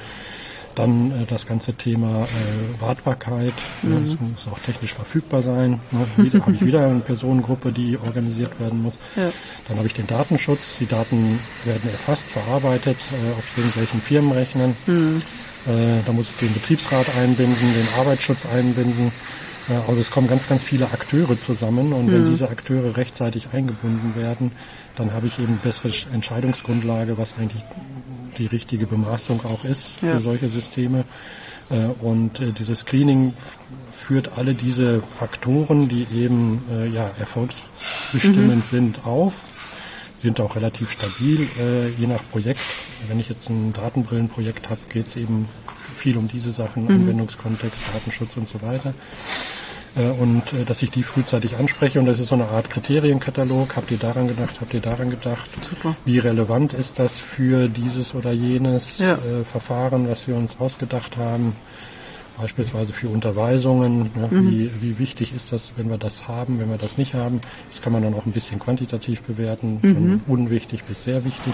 Dann 0.73 1.11
äh, 1.11 1.25
das 1.27 1.45
ganze 1.45 1.73
Thema 1.73 2.23
äh, 2.23 2.81
Wartbarkeit. 2.81 3.53
Mhm. 3.83 4.05
Das 4.05 4.19
muss 4.19 4.47
auch 4.47 4.59
technisch 4.59 4.93
verfügbar 4.93 5.43
sein. 5.43 5.79
Ne? 5.91 6.07
Wieder 6.17 6.39
habe 6.39 6.53
ich 6.53 6.65
wieder 6.65 6.87
eine 6.87 7.01
Personengruppe, 7.01 7.71
die 7.71 7.97
organisiert 7.97 8.59
werden 8.59 8.81
muss. 8.81 8.97
Ja. 9.15 9.31
Dann 9.67 9.77
habe 9.77 9.87
ich 9.87 9.93
den 9.93 10.07
Datenschutz. 10.07 10.79
Die 10.79 10.87
Daten 10.87 11.39
werden 11.65 11.89
erfasst, 11.91 12.27
verarbeitet 12.29 12.97
äh, 13.11 13.37
auf 13.37 13.57
irgendwelchen 13.57 14.01
Firmenrechnern. 14.01 14.75
Mhm. 14.87 15.21
Äh, 15.67 16.03
da 16.05 16.13
muss 16.13 16.29
ich 16.29 16.35
den 16.37 16.53
Betriebsrat 16.53 17.15
einbinden, 17.17 17.73
den 17.73 17.87
Arbeitsschutz 17.99 18.45
einbinden. 18.45 19.11
Äh, 19.69 19.73
also 19.87 19.99
es 19.99 20.11
kommen 20.11 20.27
ganz, 20.27 20.47
ganz 20.47 20.63
viele 20.63 20.85
Akteure 20.85 21.37
zusammen 21.37 21.93
und 21.93 22.07
mhm. 22.07 22.13
wenn 22.13 22.29
diese 22.29 22.49
Akteure 22.49 22.95
rechtzeitig 22.97 23.49
eingebunden 23.51 24.15
werden, 24.15 24.51
dann 24.95 25.13
habe 25.13 25.27
ich 25.27 25.39
eben 25.39 25.57
bessere 25.57 25.91
Entscheidungsgrundlage, 26.13 27.17
was 27.17 27.35
eigentlich 27.37 27.63
die 28.37 28.45
richtige 28.45 28.87
Bemaßung 28.87 29.45
auch 29.45 29.65
ist 29.65 30.01
ja. 30.01 30.15
für 30.15 30.21
solche 30.21 30.49
Systeme. 30.49 31.03
Äh, 31.69 31.87
und 32.01 32.39
äh, 32.39 32.51
dieses 32.51 32.79
Screening 32.79 33.33
führt 33.91 34.37
alle 34.37 34.53
diese 34.53 35.03
Faktoren, 35.17 35.89
die 35.89 36.07
eben 36.15 36.63
ja, 36.93 37.11
erfolgsbestimmend 37.19 38.55
mhm. 38.55 38.63
sind, 38.63 39.05
auf 39.05 39.33
sind 40.19 40.39
auch 40.39 40.55
relativ 40.55 40.91
stabil, 40.91 41.47
je 41.97 42.07
nach 42.07 42.21
Projekt. 42.31 42.61
Wenn 43.07 43.19
ich 43.19 43.29
jetzt 43.29 43.49
ein 43.49 43.73
Datenbrillenprojekt 43.73 44.69
habe, 44.69 44.81
geht 44.89 45.07
es 45.07 45.15
eben 45.15 45.47
viel 45.97 46.17
um 46.17 46.27
diese 46.27 46.51
Sachen, 46.51 46.83
mhm. 46.83 46.91
Anwendungskontext, 46.91 47.83
Datenschutz 47.93 48.37
und 48.37 48.47
so 48.47 48.61
weiter. 48.61 48.93
Äh, 49.95 50.09
und 50.09 50.53
äh, 50.53 50.65
dass 50.65 50.81
ich 50.81 50.91
die 50.91 51.03
frühzeitig 51.03 51.57
anspreche. 51.57 51.99
Und 51.99 52.05
das 52.05 52.19
ist 52.19 52.29
so 52.29 52.35
eine 52.35 52.47
Art 52.47 52.69
Kriterienkatalog. 52.69 53.75
Habt 53.75 53.91
ihr 53.91 53.97
daran 53.97 54.27
gedacht? 54.27 54.55
Habt 54.61 54.73
ihr 54.73 54.81
daran 54.81 55.09
gedacht? 55.09 55.49
Super. 55.61 55.95
Wie 56.05 56.19
relevant 56.19 56.73
ist 56.73 56.99
das 56.99 57.19
für 57.19 57.67
dieses 57.67 58.15
oder 58.15 58.31
jenes 58.31 58.99
ja. 58.99 59.13
äh, 59.13 59.43
Verfahren, 59.43 60.09
was 60.09 60.27
wir 60.27 60.35
uns 60.35 60.59
ausgedacht 60.59 61.17
haben? 61.17 61.55
Beispielsweise 62.39 62.93
für 62.93 63.09
Unterweisungen. 63.09 64.11
Ne? 64.15 64.27
Mhm. 64.29 64.51
Wie, 64.51 64.71
wie 64.81 64.99
wichtig 64.99 65.33
ist 65.35 65.51
das, 65.51 65.73
wenn 65.75 65.89
wir 65.89 65.97
das 65.97 66.27
haben, 66.27 66.59
wenn 66.59 66.69
wir 66.69 66.77
das 66.77 66.97
nicht 66.97 67.13
haben? 67.13 67.41
Das 67.69 67.81
kann 67.81 67.91
man 67.91 68.01
dann 68.01 68.13
auch 68.13 68.25
ein 68.25 68.31
bisschen 68.31 68.59
quantitativ 68.59 69.21
bewerten, 69.23 69.79
mhm. 69.81 69.93
von 69.93 70.21
unwichtig 70.27 70.83
bis 70.83 71.03
sehr 71.03 71.25
wichtig. 71.25 71.53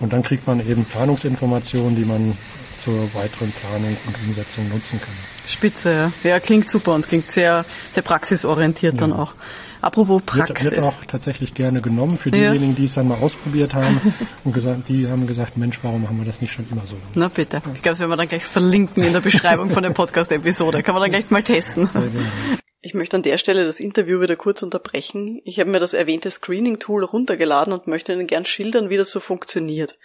Und 0.00 0.12
dann 0.12 0.22
kriegt 0.22 0.46
man 0.46 0.60
eben 0.66 0.84
Planungsinformationen, 0.84 1.94
die 1.94 2.04
man 2.04 2.36
zur 2.84 3.14
weiteren 3.14 3.52
Planung 3.52 3.96
und 4.06 4.16
Umsetzung 4.26 4.68
nutzen 4.68 5.00
kann. 5.00 5.14
Spitze, 5.46 5.92
ja. 5.92 6.12
Ja, 6.28 6.40
klingt 6.40 6.68
super 6.68 6.94
und 6.94 7.08
klingt 7.08 7.28
sehr, 7.28 7.64
sehr 7.92 8.02
praxisorientiert 8.02 8.94
ja. 8.94 9.00
dann 9.00 9.12
auch. 9.12 9.34
Apropos 9.84 10.22
Praxis. 10.24 10.64
Wird, 10.64 10.76
wird 10.76 10.84
auch 10.86 11.04
tatsächlich 11.06 11.54
gerne 11.54 11.82
genommen 11.82 12.16
für 12.16 12.30
diejenigen, 12.30 12.70
ja. 12.70 12.76
die 12.76 12.84
es 12.84 12.94
dann 12.94 13.08
mal 13.08 13.18
ausprobiert 13.18 13.74
haben 13.74 14.00
und 14.44 14.52
gesagt, 14.52 14.88
die 14.88 15.08
haben 15.08 15.26
gesagt, 15.26 15.56
Mensch, 15.56 15.78
warum 15.82 16.08
haben 16.08 16.18
wir 16.18 16.24
das 16.24 16.40
nicht 16.40 16.52
schon 16.52 16.66
immer 16.70 16.86
so? 16.86 16.96
Na 17.14 17.28
bitte. 17.28 17.58
Ich 17.74 17.82
glaube, 17.82 17.90
das 17.90 17.98
werden 17.98 18.10
wir 18.10 18.16
dann 18.16 18.28
gleich 18.28 18.44
verlinken 18.44 19.02
in 19.02 19.12
der 19.12 19.20
Beschreibung 19.20 19.70
von 19.70 19.82
der 19.82 19.90
Podcast-Episode. 19.90 20.82
Kann 20.82 20.94
man 20.94 21.02
dann 21.02 21.10
gleich 21.10 21.30
mal 21.30 21.42
testen. 21.42 21.88
Ich 22.86 22.92
möchte 22.92 23.16
an 23.16 23.22
der 23.22 23.38
Stelle 23.38 23.64
das 23.64 23.80
Interview 23.80 24.20
wieder 24.20 24.36
kurz 24.36 24.62
unterbrechen. 24.62 25.40
Ich 25.44 25.58
habe 25.58 25.70
mir 25.70 25.80
das 25.80 25.94
erwähnte 25.94 26.30
Screening-Tool 26.30 27.02
runtergeladen 27.02 27.72
und 27.72 27.86
möchte 27.86 28.12
Ihnen 28.12 28.26
gern 28.26 28.44
schildern, 28.44 28.90
wie 28.90 28.98
das 28.98 29.10
so 29.10 29.20
funktioniert. 29.20 29.98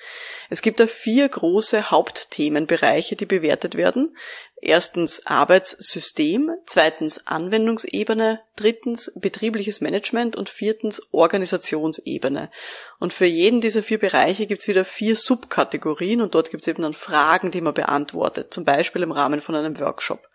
Es 0.49 0.61
gibt 0.61 0.79
da 0.79 0.87
vier 0.87 1.27
große 1.27 1.91
Hauptthemenbereiche, 1.91 3.17
die 3.17 3.25
bewertet 3.25 3.75
werden. 3.75 4.15
Erstens 4.61 5.25
Arbeitssystem, 5.25 6.51
zweitens 6.65 7.25
Anwendungsebene, 7.25 8.41
drittens 8.57 9.11
betriebliches 9.15 9.79
Management 9.79 10.35
und 10.35 10.49
viertens 10.49 11.01
Organisationsebene. 11.11 12.51
Und 12.99 13.13
für 13.13 13.25
jeden 13.25 13.61
dieser 13.61 13.83
vier 13.83 13.99
Bereiche 13.99 14.47
gibt 14.47 14.61
es 14.61 14.67
wieder 14.67 14.83
vier 14.83 15.15
Subkategorien 15.15 16.21
und 16.21 16.35
dort 16.35 16.51
gibt 16.51 16.63
es 16.63 16.67
eben 16.67 16.83
dann 16.83 16.93
Fragen, 16.93 17.51
die 17.51 17.61
man 17.61 17.73
beantwortet, 17.73 18.53
zum 18.53 18.65
Beispiel 18.65 19.01
im 19.01 19.13
Rahmen 19.13 19.39
von 19.39 19.55
einem 19.55 19.79
Workshop. 19.79 20.27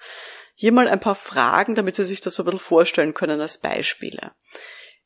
Hier 0.55 0.73
mal 0.73 0.89
ein 0.89 1.01
paar 1.01 1.17
Fragen, 1.17 1.75
damit 1.75 1.97
Sie 1.97 2.05
sich 2.05 2.21
das 2.21 2.37
so 2.37 2.43
ein 2.43 2.47
bisschen 2.47 2.61
vorstellen 2.61 3.13
können 3.13 3.41
als 3.41 3.59
Beispiele. 3.59 4.33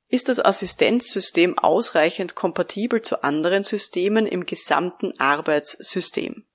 Ist 0.09 0.29
das 0.29 0.39
Assistenzsystem 0.39 1.59
ausreichend 1.59 2.35
kompatibel 2.35 3.03
zu 3.03 3.25
anderen 3.25 3.65
Systemen 3.65 4.27
im 4.27 4.47
gesamten 4.47 5.19
Arbeitssystem? 5.19 6.47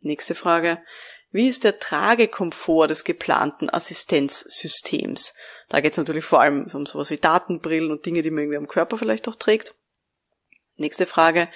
Nächste 0.00 0.34
Frage. 0.34 0.82
Wie 1.32 1.48
ist 1.48 1.64
der 1.64 1.78
Tragekomfort 1.78 2.88
des 2.88 3.04
geplanten 3.04 3.70
Assistenzsystems? 3.70 5.34
Da 5.70 5.80
geht 5.80 5.92
es 5.92 5.98
natürlich 5.98 6.26
vor 6.26 6.42
allem 6.42 6.70
um 6.72 6.84
sowas 6.84 7.08
wie 7.08 7.16
Datenbrillen 7.16 7.90
und 7.90 8.04
Dinge, 8.04 8.20
die 8.20 8.30
man 8.30 8.40
irgendwie 8.40 8.58
am 8.58 8.68
Körper 8.68 8.98
vielleicht 8.98 9.26
auch 9.28 9.36
trägt. 9.36 9.74
Nächste 10.76 11.06
Frage. 11.06 11.48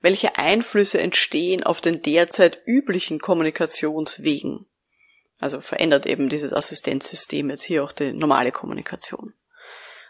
Welche 0.00 0.36
Einflüsse 0.36 0.98
entstehen 0.98 1.62
auf 1.62 1.80
den 1.80 2.02
derzeit 2.02 2.60
üblichen 2.66 3.20
Kommunikationswegen? 3.20 4.66
Also 5.38 5.60
verändert 5.60 6.06
eben 6.06 6.28
dieses 6.28 6.52
Assistenzsystem 6.52 7.50
jetzt 7.50 7.62
hier 7.62 7.84
auch 7.84 7.92
die 7.92 8.12
normale 8.12 8.50
Kommunikation. 8.50 9.34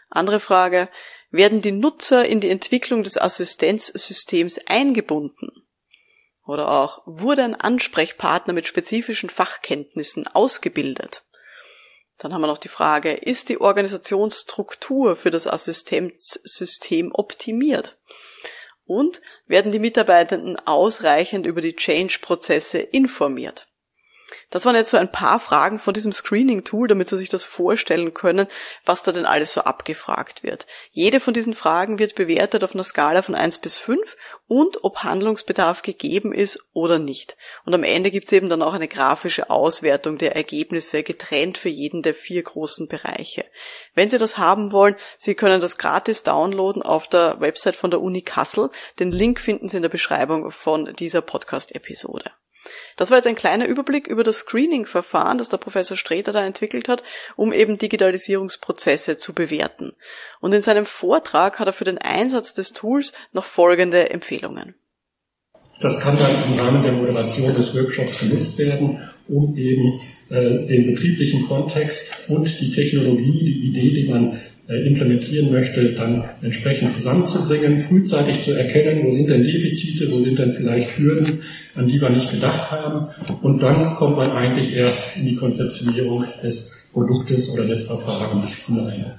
Andere 0.09 0.39
Frage, 0.39 0.89
werden 1.29 1.61
die 1.61 1.71
Nutzer 1.71 2.25
in 2.25 2.39
die 2.39 2.49
Entwicklung 2.49 3.03
des 3.03 3.17
Assistenzsystems 3.17 4.59
eingebunden? 4.65 5.67
Oder 6.51 6.69
auch, 6.69 7.01
wurde 7.05 7.45
ein 7.45 7.55
Ansprechpartner 7.55 8.51
mit 8.51 8.67
spezifischen 8.67 9.29
Fachkenntnissen 9.29 10.27
ausgebildet? 10.27 11.23
Dann 12.17 12.33
haben 12.33 12.41
wir 12.41 12.47
noch 12.47 12.57
die 12.57 12.67
Frage, 12.67 13.13
ist 13.13 13.47
die 13.47 13.61
Organisationsstruktur 13.61 15.15
für 15.15 15.29
das 15.29 15.47
Assistenzsystem 15.47 17.13
optimiert? 17.13 17.97
Und 18.83 19.21
werden 19.45 19.71
die 19.71 19.79
Mitarbeitenden 19.79 20.57
ausreichend 20.57 21.45
über 21.45 21.61
die 21.61 21.77
Change-Prozesse 21.77 22.79
informiert? 22.79 23.70
Das 24.49 24.65
waren 24.65 24.75
jetzt 24.75 24.91
so 24.91 24.97
ein 24.97 25.11
paar 25.11 25.39
Fragen 25.39 25.79
von 25.79 25.93
diesem 25.93 26.13
Screening-Tool, 26.13 26.87
damit 26.87 27.07
Sie 27.07 27.17
sich 27.17 27.29
das 27.29 27.43
vorstellen 27.43 28.13
können, 28.13 28.47
was 28.85 29.03
da 29.03 29.11
denn 29.11 29.25
alles 29.25 29.53
so 29.53 29.61
abgefragt 29.61 30.43
wird. 30.43 30.67
Jede 30.91 31.19
von 31.19 31.33
diesen 31.33 31.55
Fragen 31.55 31.99
wird 31.99 32.15
bewertet 32.15 32.63
auf 32.63 32.73
einer 32.73 32.83
Skala 32.83 33.21
von 33.21 33.35
1 33.35 33.59
bis 33.59 33.77
5 33.77 34.15
und 34.47 34.83
ob 34.83 34.97
Handlungsbedarf 34.97 35.81
gegeben 35.81 36.33
ist 36.33 36.65
oder 36.73 36.99
nicht. 36.99 37.37
Und 37.65 37.73
am 37.73 37.83
Ende 37.83 38.11
gibt 38.11 38.25
es 38.25 38.33
eben 38.33 38.49
dann 38.49 38.61
auch 38.61 38.73
eine 38.73 38.89
grafische 38.89 39.49
Auswertung 39.49 40.17
der 40.17 40.35
Ergebnisse, 40.35 41.03
getrennt 41.03 41.57
für 41.57 41.69
jeden 41.69 42.01
der 42.01 42.13
vier 42.13 42.43
großen 42.43 42.89
Bereiche. 42.89 43.45
Wenn 43.95 44.09
Sie 44.09 44.17
das 44.17 44.37
haben 44.37 44.73
wollen, 44.73 44.97
Sie 45.17 45.35
können 45.35 45.61
das 45.61 45.77
gratis 45.77 46.23
downloaden 46.23 46.81
auf 46.81 47.07
der 47.07 47.39
Website 47.39 47.77
von 47.77 47.91
der 47.91 48.01
Uni 48.01 48.23
Kassel. 48.23 48.71
Den 48.99 49.13
Link 49.13 49.39
finden 49.39 49.69
Sie 49.69 49.77
in 49.77 49.83
der 49.83 49.89
Beschreibung 49.89 50.51
von 50.51 50.93
dieser 50.95 51.21
Podcast-Episode. 51.21 52.31
Das 52.97 53.09
war 53.09 53.17
jetzt 53.17 53.27
ein 53.27 53.35
kleiner 53.35 53.67
Überblick 53.67 54.07
über 54.07 54.23
das 54.23 54.39
Screening-Verfahren, 54.39 55.37
das 55.37 55.49
der 55.49 55.57
Professor 55.57 55.97
Streter 55.97 56.31
da 56.31 56.45
entwickelt 56.45 56.87
hat, 56.87 57.03
um 57.35 57.53
eben 57.53 57.77
Digitalisierungsprozesse 57.77 59.17
zu 59.17 59.33
bewerten. 59.33 59.93
Und 60.39 60.53
in 60.53 60.61
seinem 60.61 60.85
Vortrag 60.85 61.59
hat 61.59 61.67
er 61.67 61.73
für 61.73 61.85
den 61.85 61.97
Einsatz 61.97 62.53
des 62.53 62.73
Tools 62.73 63.13
noch 63.33 63.45
folgende 63.45 64.09
Empfehlungen. 64.09 64.75
Das 65.81 65.99
kann 65.99 66.17
dann 66.17 66.43
im 66.43 66.59
Rahmen 66.59 66.83
der 66.83 66.93
Moderation 66.93 67.53
des 67.55 67.75
Workshops 67.75 68.19
genutzt 68.19 68.57
werden, 68.59 68.99
um 69.27 69.57
eben 69.57 69.99
äh, 70.29 70.67
den 70.67 70.93
betrieblichen 70.93 71.47
Kontext 71.47 72.29
und 72.29 72.59
die 72.59 72.71
Technologie, 72.71 73.43
die 73.43 73.69
Idee, 73.69 74.01
die 74.01 74.09
man 74.09 74.39
implementieren 74.75 75.51
möchte, 75.51 75.93
dann 75.93 76.23
entsprechend 76.41 76.91
zusammenzubringen, 76.91 77.79
frühzeitig 77.79 78.41
zu 78.41 78.53
erkennen, 78.53 79.05
wo 79.05 79.11
sind 79.11 79.29
denn 79.29 79.43
Defizite, 79.43 80.11
wo 80.11 80.19
sind 80.21 80.39
denn 80.39 80.53
vielleicht 80.53 80.97
Hürden, 80.97 81.41
an 81.75 81.87
die 81.87 81.99
wir 81.99 82.09
nicht 82.09 82.31
gedacht 82.31 82.71
haben. 82.71 83.07
Und 83.41 83.61
dann 83.61 83.95
kommt 83.95 84.17
man 84.17 84.31
eigentlich 84.31 84.73
erst 84.73 85.17
in 85.17 85.25
die 85.25 85.35
Konzeptionierung 85.35 86.25
des 86.43 86.89
Produktes 86.93 87.49
oder 87.49 87.65
des 87.65 87.85
Verfahrens 87.87 88.65
hinein. 88.65 89.13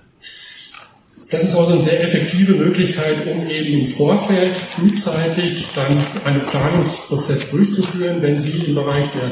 Das 1.30 1.44
ist 1.44 1.56
also 1.56 1.72
eine 1.72 1.82
sehr 1.82 2.02
effektive 2.02 2.52
Möglichkeit, 2.52 3.26
um 3.26 3.48
eben 3.48 3.80
im 3.80 3.86
Vorfeld 3.86 4.56
frühzeitig 4.56 5.66
dann 5.74 5.96
einen 6.24 6.42
Planungsprozess 6.42 7.50
durchzuführen, 7.50 8.20
wenn 8.20 8.38
Sie 8.38 8.66
im 8.66 8.74
Bereich 8.74 9.06
der 9.12 9.30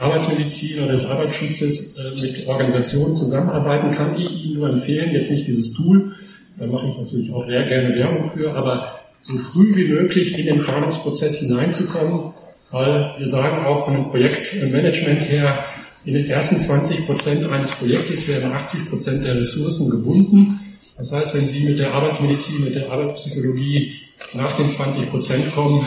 Arbeitsmedizin 0.00 0.82
oder 0.82 0.92
des 0.92 1.06
Arbeitsschutzes 1.06 1.96
äh, 1.98 2.20
mit 2.20 2.46
Organisationen 2.46 3.14
zusammenarbeiten, 3.14 3.90
kann 3.92 4.18
ich 4.18 4.30
Ihnen 4.30 4.54
nur 4.54 4.70
empfehlen, 4.70 5.12
jetzt 5.12 5.30
nicht 5.30 5.46
dieses 5.46 5.74
Tool, 5.74 6.12
da 6.58 6.66
mache 6.66 6.86
ich 6.88 6.98
natürlich 6.98 7.32
auch 7.32 7.46
sehr 7.46 7.64
gerne 7.64 7.94
Werbung 7.94 8.30
für, 8.32 8.54
aber 8.54 9.00
so 9.20 9.36
früh 9.36 9.74
wie 9.76 9.88
möglich 9.88 10.36
in 10.38 10.46
den 10.46 10.60
Planungsprozess 10.60 11.40
hineinzukommen, 11.40 12.32
weil 12.70 13.14
wir 13.18 13.28
sagen 13.28 13.66
auch 13.66 13.84
von 13.84 13.94
dem 13.94 14.10
Projektmanagement 14.10 15.28
her, 15.28 15.64
in 16.04 16.14
den 16.14 16.26
ersten 16.30 16.56
20 16.56 17.06
Prozent 17.06 17.50
eines 17.50 17.70
Projektes 17.72 18.26
werden 18.26 18.52
80 18.52 18.88
Prozent 18.88 19.24
der 19.24 19.36
Ressourcen 19.36 19.90
gebunden. 19.90 20.58
Das 20.96 21.12
heißt, 21.12 21.34
wenn 21.34 21.46
Sie 21.46 21.68
mit 21.68 21.78
der 21.78 21.92
Arbeitsmedizin, 21.92 22.64
mit 22.64 22.74
der 22.74 22.90
Arbeitspsychologie 22.90 23.94
nach 24.32 24.56
den 24.56 24.70
20 24.70 25.10
Prozent 25.10 25.54
kommen, 25.54 25.84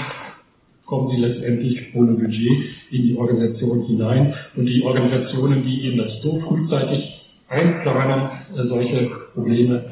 kommen 0.94 1.08
sie 1.08 1.18
letztendlich 1.18 1.96
ohne 1.96 2.14
Budget 2.14 2.52
in 2.92 3.02
die 3.02 3.18
Organisation 3.18 3.84
hinein. 3.88 4.36
Und 4.56 4.68
die 4.68 4.84
Organisationen, 4.84 5.64
die 5.64 5.88
eben 5.88 5.98
das 5.98 6.22
so 6.22 6.40
frühzeitig 6.40 7.32
einplanen, 7.48 8.30
äh, 8.52 8.64
solche 8.64 9.10
Probleme, 9.34 9.92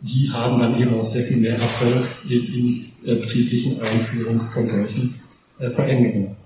die 0.00 0.30
haben 0.32 0.58
dann 0.58 0.80
eben 0.80 0.98
auch 0.98 1.04
sehr 1.04 1.24
viel 1.24 1.36
mehr 1.36 1.56
Erfolg 1.56 2.06
in, 2.30 2.86
der 3.06 3.16
betrieblichen 3.16 3.78
Einführung 3.82 4.48
von 4.48 4.66
solchen 4.66 5.20
äh, 5.58 5.68
Veränderungen. 5.70 6.36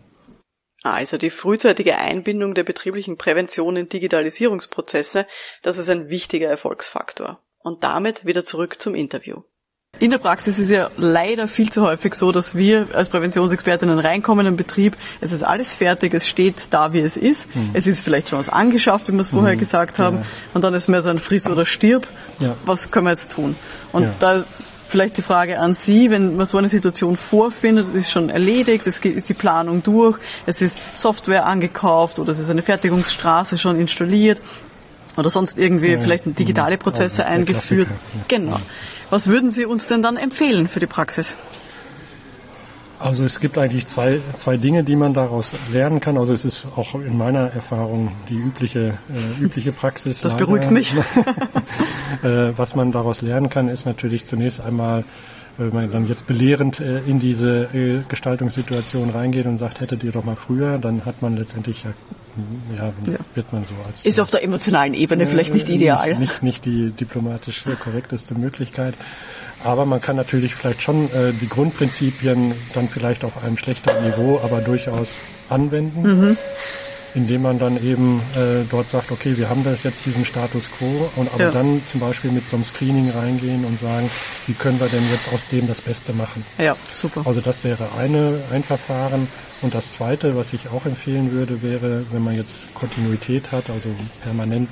Also 0.82 1.16
die 1.16 1.30
frühzeitige 1.30 1.96
Einbindung 1.98 2.54
der 2.54 2.64
betrieblichen 2.64 3.16
Prävention 3.16 3.76
in 3.76 3.88
Digitalisierungsprozesse, 3.88 5.26
das 5.62 5.78
ist 5.78 5.88
ein 5.88 6.08
wichtiger 6.08 6.48
Erfolgsfaktor. 6.48 7.38
Und 7.60 7.84
damit 7.84 8.26
wieder 8.26 8.44
zurück 8.44 8.82
zum 8.82 8.96
Interview. 8.96 9.42
In 9.98 10.10
der 10.10 10.18
Praxis 10.18 10.58
ist 10.58 10.70
ja 10.70 10.90
leider 10.96 11.46
viel 11.46 11.70
zu 11.70 11.82
häufig 11.82 12.14
so, 12.14 12.32
dass 12.32 12.56
wir 12.56 12.88
als 12.92 13.08
Präventionsexpertinnen 13.08 14.00
reinkommen 14.00 14.46
im 14.46 14.56
Betrieb, 14.56 14.96
es 15.20 15.30
ist 15.30 15.44
alles 15.44 15.74
fertig, 15.74 16.12
es 16.12 16.26
steht 16.26 16.68
da, 16.70 16.92
wie 16.92 16.98
es 16.98 17.16
ist. 17.16 17.46
Mhm. 17.54 17.70
Es 17.72 17.86
ist 17.86 18.02
vielleicht 18.02 18.28
schon 18.28 18.38
was 18.40 18.48
angeschafft, 18.48 19.06
wie 19.06 19.12
wir 19.12 19.20
es 19.20 19.30
vorher 19.30 19.54
mhm. 19.54 19.60
gesagt 19.60 20.00
haben. 20.00 20.18
Ja. 20.18 20.24
Und 20.54 20.64
dann 20.64 20.74
ist 20.74 20.88
mehr 20.88 21.02
so 21.02 21.08
ein 21.08 21.20
Friss 21.20 21.46
oder 21.46 21.64
stirb. 21.64 22.08
Ja. 22.40 22.56
Was 22.64 22.90
können 22.90 23.06
wir 23.06 23.10
jetzt 23.10 23.30
tun? 23.30 23.54
Und 23.92 24.02
ja. 24.02 24.14
da 24.18 24.44
vielleicht 24.88 25.18
die 25.18 25.22
Frage 25.22 25.60
an 25.60 25.74
Sie, 25.74 26.10
wenn 26.10 26.36
man 26.36 26.46
so 26.46 26.58
eine 26.58 26.68
Situation 26.68 27.16
vorfindet, 27.16 27.94
ist 27.94 28.10
schon 28.10 28.28
erledigt, 28.28 28.86
es 28.88 28.98
ist 28.98 29.28
die 29.28 29.34
Planung 29.34 29.84
durch, 29.84 30.18
es 30.46 30.60
ist 30.62 30.78
Software 30.94 31.46
angekauft 31.46 32.18
oder 32.18 32.32
es 32.32 32.40
ist 32.40 32.50
eine 32.50 32.62
Fertigungsstraße 32.62 33.56
schon 33.56 33.78
installiert 33.78 34.40
oder 35.16 35.30
sonst 35.30 35.58
irgendwie 35.58 35.96
vielleicht 35.98 36.38
digitale 36.38 36.78
Prozesse 36.78 37.26
eingeführt. 37.26 37.88
Genau. 38.28 38.58
Was 39.10 39.26
würden 39.26 39.50
Sie 39.50 39.66
uns 39.66 39.86
denn 39.88 40.02
dann 40.02 40.16
empfehlen 40.16 40.68
für 40.68 40.80
die 40.80 40.86
Praxis? 40.86 41.34
Also 42.98 43.24
es 43.24 43.40
gibt 43.40 43.58
eigentlich 43.58 43.86
zwei, 43.86 44.20
zwei 44.36 44.56
Dinge, 44.56 44.84
die 44.84 44.94
man 44.94 45.12
daraus 45.12 45.54
lernen 45.72 45.98
kann. 45.98 46.16
Also 46.16 46.32
es 46.32 46.44
ist 46.44 46.66
auch 46.76 46.94
in 46.94 47.18
meiner 47.18 47.50
Erfahrung 47.52 48.12
die 48.28 48.36
übliche, 48.36 48.98
äh, 49.12 49.42
übliche 49.42 49.72
Praxis. 49.72 50.20
Das 50.20 50.32
leider. 50.32 50.46
beruhigt 50.46 50.70
mich. 50.70 50.94
äh, 52.22 52.56
was 52.56 52.76
man 52.76 52.92
daraus 52.92 53.20
lernen 53.20 53.48
kann, 53.48 53.68
ist 53.68 53.86
natürlich 53.86 54.24
zunächst 54.24 54.60
einmal 54.60 55.04
wenn 55.58 55.72
man 55.72 55.90
dann 55.90 56.08
jetzt 56.08 56.26
belehrend 56.26 56.80
äh, 56.80 57.00
in 57.00 57.18
diese 57.18 57.68
äh, 57.74 58.02
Gestaltungssituation 58.08 59.10
reingeht 59.10 59.46
und 59.46 59.58
sagt, 59.58 59.80
hättet 59.80 60.02
ihr 60.02 60.12
doch 60.12 60.24
mal 60.24 60.36
früher, 60.36 60.78
dann 60.78 61.04
hat 61.04 61.20
man 61.22 61.36
letztendlich 61.36 61.84
ja, 61.84 61.90
ja, 62.76 62.92
ja. 63.12 63.18
wird 63.34 63.52
man 63.52 63.64
so 63.64 63.74
als 63.86 64.04
ist 64.04 64.20
auf 64.20 64.30
der 64.30 64.42
emotionalen 64.42 64.94
Ebene 64.94 65.24
äh, 65.24 65.26
vielleicht 65.26 65.54
nicht 65.54 65.68
ideal, 65.68 66.10
nicht, 66.10 66.20
nicht, 66.20 66.42
nicht 66.42 66.64
die 66.64 66.90
diplomatisch 66.90 67.64
korrekteste 67.82 68.34
Möglichkeit. 68.34 68.94
Aber 69.64 69.86
man 69.86 70.00
kann 70.00 70.16
natürlich 70.16 70.56
vielleicht 70.56 70.82
schon 70.82 71.06
äh, 71.12 71.32
die 71.40 71.48
Grundprinzipien 71.48 72.52
dann 72.74 72.88
vielleicht 72.88 73.24
auf 73.24 73.44
einem 73.44 73.56
schlechteren 73.56 74.04
Niveau, 74.04 74.40
aber 74.42 74.60
durchaus 74.60 75.14
anwenden. 75.48 76.02
Mhm 76.02 76.36
indem 77.14 77.42
man 77.42 77.58
dann 77.58 77.82
eben 77.82 78.20
äh, 78.36 78.64
dort 78.70 78.88
sagt, 78.88 79.12
okay, 79.12 79.36
wir 79.36 79.48
haben 79.48 79.64
das 79.64 79.82
jetzt 79.82 80.06
diesen 80.06 80.24
Status 80.24 80.70
quo 80.70 81.10
und 81.16 81.32
aber 81.34 81.44
ja. 81.44 81.50
dann 81.50 81.82
zum 81.86 82.00
Beispiel 82.00 82.30
mit 82.30 82.48
so 82.48 82.56
einem 82.56 82.64
Screening 82.64 83.10
reingehen 83.10 83.64
und 83.64 83.78
sagen, 83.78 84.10
wie 84.46 84.54
können 84.54 84.80
wir 84.80 84.88
denn 84.88 85.04
jetzt 85.10 85.32
aus 85.32 85.46
dem 85.48 85.66
das 85.66 85.80
Beste 85.80 86.12
machen? 86.12 86.44
Ja, 86.58 86.76
super. 86.90 87.22
Also 87.24 87.40
das 87.40 87.64
wäre 87.64 87.88
eine, 87.98 88.40
ein 88.50 88.62
Verfahren. 88.62 89.28
Und 89.62 89.74
das 89.74 89.92
zweite, 89.92 90.36
was 90.36 90.52
ich 90.52 90.68
auch 90.68 90.86
empfehlen 90.86 91.30
würde, 91.30 91.62
wäre, 91.62 92.04
wenn 92.10 92.22
man 92.22 92.34
jetzt 92.34 92.74
Kontinuität 92.74 93.52
hat, 93.52 93.70
also 93.70 93.88
permanent 94.22 94.68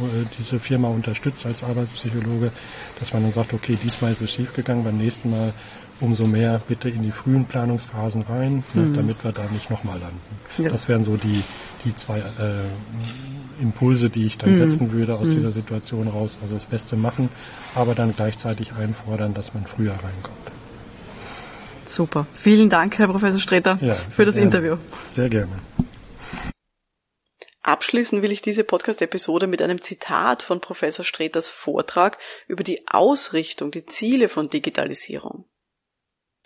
äh, 0.00 0.26
diese 0.38 0.60
Firma 0.60 0.88
unterstützt 0.88 1.46
als 1.46 1.64
Arbeitspsychologe, 1.64 2.52
dass 2.98 3.14
man 3.14 3.22
dann 3.22 3.32
sagt, 3.32 3.54
okay, 3.54 3.78
diesmal 3.82 4.12
ist 4.12 4.20
es 4.20 4.30
schiefgegangen, 4.30 4.84
beim 4.84 4.98
nächsten 4.98 5.30
Mal 5.30 5.54
umso 6.00 6.26
mehr 6.26 6.60
bitte 6.68 6.90
in 6.90 7.02
die 7.02 7.10
frühen 7.10 7.46
Planungsphasen 7.46 8.22
rein, 8.22 8.62
ne, 8.74 8.82
mhm. 8.82 8.94
damit 8.94 9.24
wir 9.24 9.32
da 9.32 9.44
nicht 9.50 9.70
nochmal 9.70 9.98
landen. 9.98 10.20
Ja. 10.58 10.68
Das 10.68 10.86
wären 10.88 11.04
so 11.04 11.16
die, 11.16 11.42
die 11.86 11.94
zwei 11.94 12.18
äh, 12.18 13.62
Impulse, 13.62 14.10
die 14.10 14.26
ich 14.26 14.36
dann 14.36 14.50
mhm. 14.50 14.56
setzen 14.56 14.92
würde 14.92 15.14
aus 15.14 15.28
mhm. 15.28 15.36
dieser 15.36 15.50
Situation 15.50 16.08
raus. 16.08 16.36
Also 16.42 16.54
das 16.54 16.66
Beste 16.66 16.96
machen, 16.96 17.30
aber 17.74 17.94
dann 17.94 18.14
gleichzeitig 18.14 18.74
einfordern, 18.74 19.32
dass 19.32 19.54
man 19.54 19.64
früher 19.64 19.92
reinkommt. 19.92 20.55
Super. 21.88 22.26
Vielen 22.38 22.68
Dank, 22.68 22.98
Herr 22.98 23.08
Professor 23.08 23.40
Streter, 23.40 23.78
ja, 23.80 23.94
für 24.08 24.24
das 24.24 24.34
gerne. 24.34 24.46
Interview. 24.46 24.76
Sehr 25.12 25.28
gerne. 25.28 25.60
Abschließen 27.62 28.22
will 28.22 28.30
ich 28.30 28.42
diese 28.42 28.62
Podcast-Episode 28.62 29.48
mit 29.48 29.60
einem 29.60 29.82
Zitat 29.82 30.42
von 30.42 30.60
Professor 30.60 31.04
Streters 31.04 31.50
Vortrag 31.50 32.16
über 32.46 32.62
die 32.62 32.86
Ausrichtung, 32.86 33.72
die 33.72 33.86
Ziele 33.86 34.28
von 34.28 34.48
Digitalisierung. 34.48 35.46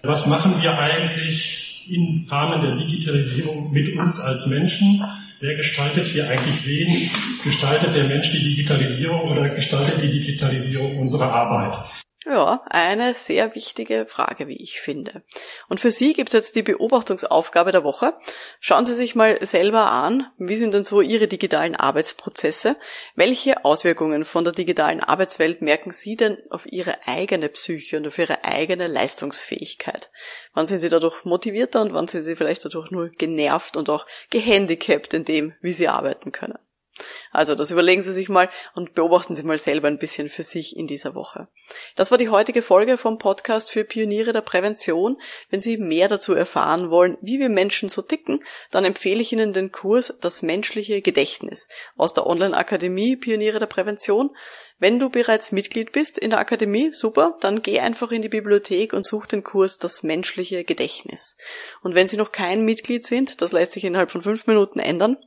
Was 0.03 0.27
machen 0.27 0.63
wir 0.63 0.73
eigentlich 0.73 1.87
im 1.91 2.27
Rahmen 2.31 2.63
der 2.63 2.75
Digitalisierung 2.87 3.71
mit 3.71 3.99
uns 3.99 4.19
als 4.19 4.47
Menschen? 4.47 5.05
Wer 5.41 5.57
gestaltet 5.57 6.07
hier 6.07 6.27
eigentlich 6.27 6.67
wen? 6.67 7.11
Gestaltet 7.45 7.95
der 7.95 8.05
Mensch 8.05 8.31
die 8.31 8.43
Digitalisierung 8.43 9.31
oder 9.31 9.51
gestaltet 9.51 10.03
die 10.03 10.11
Digitalisierung 10.11 10.99
unsere 10.99 11.25
Arbeit? 11.25 11.85
Ja, 12.27 12.63
eine 12.69 13.15
sehr 13.15 13.55
wichtige 13.55 14.05
Frage, 14.05 14.47
wie 14.47 14.63
ich 14.63 14.83
finde. 14.83 15.23
Und 15.71 15.81
für 15.81 15.91
Sie 15.91 16.13
gibt 16.13 16.29
es 16.29 16.35
jetzt 16.35 16.55
die 16.55 16.63
Beobachtungsaufgabe 16.63 17.73
der 17.73 17.83
Woche. 17.83 18.13
Schauen 18.61 18.85
Sie 18.85 18.95
sich 18.95 19.15
mal 19.15 19.43
selber 19.45 19.91
an, 19.91 20.27
wie 20.37 20.59
sind 20.59 20.75
denn 20.75 20.85
so 20.85 21.01
Ihre 21.01 21.29
digitalen 21.29 21.77
Arbeitsprozesse? 21.77 22.77
Welche 23.15 23.65
Auswirkungen 23.65 24.27
von 24.27 24.45
der 24.45 24.53
digitalen 24.53 25.01
Arbeitswelt 25.01 25.63
merken 25.63 25.93
Sie 25.93 26.17
denn 26.17 26.37
auf 26.51 26.67
Ihre 26.67 27.07
eigene 27.07 27.49
Psyche 27.49 27.97
und 27.97 28.07
auf 28.07 28.19
Ihre 28.19 28.45
eigene 28.45 28.87
Leistungsfähigkeit? 28.87 30.11
Wann 30.53 30.67
sind 30.67 30.81
Sie 30.81 30.91
dadurch 30.91 31.25
motivierter 31.25 31.81
und 31.81 31.95
wann 31.95 32.07
sind 32.07 32.25
Sie 32.25 32.37
vielleicht 32.37 32.67
dadurch 32.67 32.91
nur 32.91 33.09
genervt 33.09 33.79
und 33.79 33.89
auch 33.89 34.07
gehandicapt 34.29 35.15
in 35.15 35.25
dem, 35.25 35.55
wie 35.63 35.73
Sie 35.73 35.89
arbeiten 35.89 36.33
können? 36.33 36.59
Also 37.31 37.55
das 37.55 37.71
überlegen 37.71 38.03
Sie 38.03 38.13
sich 38.13 38.29
mal 38.29 38.49
und 38.75 38.95
beobachten 38.95 39.35
Sie 39.35 39.43
mal 39.43 39.59
selber 39.59 39.89
ein 39.89 39.99
bisschen 39.99 40.29
für 40.29 40.43
sich 40.43 40.77
in 40.77 40.87
dieser 40.87 41.15
Woche. 41.15 41.49
Das 41.97 42.11
war 42.11 42.19
die 42.19 42.29
heutige 42.29 42.63
Folge 42.63 42.99
vom 42.99 43.19
Podcast 43.19 43.71
für 43.71 43.85
Pioniere 43.85 44.33
der 44.33 44.41
Prävention. 44.41 45.21
Wenn 45.49 45.61
Sie 45.61 45.77
mehr 45.79 46.09
dazu 46.09 46.35
erfahren 46.35 46.91
wollen, 46.91 47.17
wie 47.21 47.39
wir 47.39 47.49
Menschen 47.49 47.89
so 47.89 48.03
ticken, 48.03 48.45
dann 48.71 48.85
empfehle 48.85 49.21
ich 49.21 49.33
Ihnen 49.33 49.53
den 49.53 49.73
Kurs 49.73 50.15
Das 50.21 50.43
menschliche 50.43 51.03
Gedächtnis 51.03 51.69
aus 51.97 52.15
der 52.15 52.27
Online-Akademie 52.27 53.17
Pioniere 53.17 53.59
der 53.59 53.67
Prävention. 53.67 54.31
Wenn 54.81 54.99
du 54.99 55.11
bereits 55.11 55.53
Mitglied 55.53 55.93
bist 55.93 56.17
in 56.17 56.31
der 56.31 56.39
Akademie, 56.39 56.95
super, 56.95 57.37
dann 57.43 57.61
geh 57.61 57.81
einfach 57.81 58.13
in 58.13 58.23
die 58.23 58.31
Bibliothek 58.31 58.95
und 58.95 59.05
such 59.05 59.27
den 59.27 59.45
Kurs 59.45 59.79
Das 59.79 60.03
menschliche 60.03 60.65
Gedächtnis. 60.65 61.37
Und 61.83 61.95
wenn 61.95 62.09
Sie 62.09 62.17
noch 62.17 62.33
kein 62.33 62.65
Mitglied 62.65 63.07
sind, 63.07 63.43
das 63.43 63.53
lässt 63.53 63.73
sich 63.73 63.85
innerhalb 63.85 64.11
von 64.11 64.23
fünf 64.23 64.47
Minuten 64.47 64.79
ändern, 64.79 65.19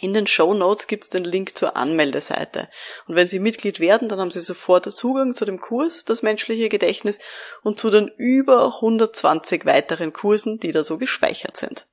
in 0.00 0.14
den 0.14 0.26
Show 0.26 0.54
Notes 0.54 0.86
gibt 0.86 1.04
es 1.04 1.10
den 1.10 1.24
Link 1.24 1.56
zur 1.56 1.76
Anmeldeseite. 1.76 2.68
Und 3.06 3.16
wenn 3.16 3.28
Sie 3.28 3.38
Mitglied 3.38 3.80
werden, 3.80 4.08
dann 4.08 4.18
haben 4.18 4.30
Sie 4.30 4.40
sofort 4.40 4.90
Zugang 4.90 5.34
zu 5.34 5.44
dem 5.44 5.60
Kurs 5.60 6.04
Das 6.04 6.22
menschliche 6.22 6.68
Gedächtnis 6.68 7.18
und 7.62 7.78
zu 7.78 7.90
den 7.90 8.08
über 8.16 8.76
120 8.76 9.66
weiteren 9.66 10.12
Kursen, 10.12 10.58
die 10.58 10.72
da 10.72 10.82
so 10.82 10.96
gespeichert 10.96 11.56
sind. 11.56 11.86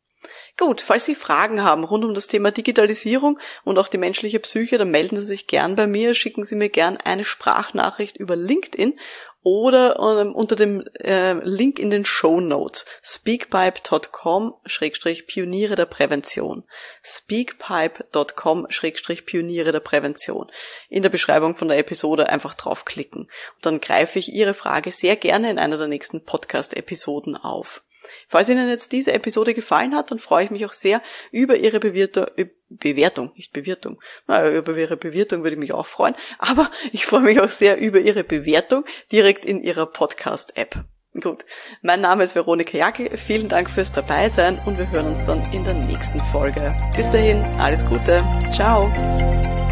Gut, 0.58 0.82
falls 0.82 1.06
Sie 1.06 1.15
Fragen 1.15 1.63
haben 1.63 1.84
rund 1.84 2.04
um 2.04 2.13
das 2.13 2.28
Thema 2.28 2.52
Digitalisierung 2.52 3.39
und 3.63 3.78
auch 3.78 3.88
die 3.88 3.98
menschliche 3.98 4.39
Psyche, 4.39 4.78
dann 4.78 4.89
melden 4.89 5.17
Sie 5.17 5.26
sich 5.26 5.48
gern 5.48 5.76
bei 5.76 5.86
mir, 5.86 6.15
schicken 6.15 6.43
Sie 6.43 6.56
mir 6.56 6.70
gern 6.70 6.98
eine 6.98 7.24
Sprachnachricht 7.24 8.17
über 8.17 8.36
LinkedIn 8.36 9.00
oder 9.47 10.19
ähm, 10.19 10.36
unter 10.36 10.57
dem 10.57 10.83
äh, 10.99 11.31
Link 11.45 11.79
in 11.79 11.89
den 11.89 12.03
Show 12.03 12.41
Notes 12.41 12.86
speakpipe.com-pioniere 13.01 15.75
der 15.75 15.86
Prävention. 15.86 16.65
speakpipe.com-pioniere 17.01 19.71
der 19.71 19.79
Prävention. 19.79 20.51
In 20.89 21.01
der 21.01 21.10
Beschreibung 21.10 21.55
von 21.55 21.69
der 21.69 21.77
Episode 21.77 22.27
einfach 22.27 22.55
draufklicken. 22.55 23.21
Und 23.21 23.65
dann 23.65 23.79
greife 23.79 24.19
ich 24.19 24.33
Ihre 24.33 24.53
Frage 24.53 24.91
sehr 24.91 25.15
gerne 25.15 25.49
in 25.49 25.60
einer 25.60 25.77
der 25.77 25.88
nächsten 25.88 26.25
Podcast-Episoden 26.25 27.38
auf. 27.38 27.81
Falls 28.28 28.50
Ihnen 28.50 28.70
jetzt 28.70 28.91
diese 28.91 29.13
Episode 29.13 29.54
gefallen 29.54 29.96
hat, 29.96 30.12
dann 30.12 30.20
freue 30.20 30.46
ich 30.46 30.52
mich 30.52 30.65
auch 30.65 30.74
sehr 30.74 31.02
über 31.32 31.56
Ihre 31.56 31.80
Bewirtung, 31.80 32.26
Bewertung, 32.70 33.32
nicht 33.36 33.54
Bewirtung. 33.54 34.00
Na, 34.28 34.50
über 34.50 34.76
Ihre 34.76 34.98
Bewertung 34.98 35.43
würde 35.43 35.54
ich 35.54 35.60
mich 35.60 35.74
auch 35.74 35.88
freuen, 35.88 36.15
aber 36.39 36.70
ich 36.91 37.06
freue 37.06 37.22
mich 37.22 37.39
auch 37.39 37.50
sehr 37.50 37.78
über 37.78 38.00
Ihre 38.00 38.24
Bewertung 38.24 38.86
direkt 39.12 39.46
in 39.46 39.62
Ihrer 39.62 39.86
Podcast-App. 39.86 40.84
Gut, 41.22 41.46
mein 41.82 42.02
Name 42.02 42.24
ist 42.24 42.36
Veronika 42.36 42.78
Jackel, 42.78 43.10
vielen 43.17 43.50
Dank 43.50 43.72
fürs 43.72 43.91
Dabeisein 43.91 44.60
und 44.65 44.78
wir 44.78 44.91
hören 44.91 45.15
uns 45.15 45.26
dann 45.26 45.52
in 45.52 45.63
der 45.63 45.74
nächsten 45.74 46.22
Folge. 46.32 46.76
Bis 46.96 47.10
dahin, 47.10 47.43
alles 47.60 47.84
Gute, 47.86 48.24
ciao! 48.56 49.66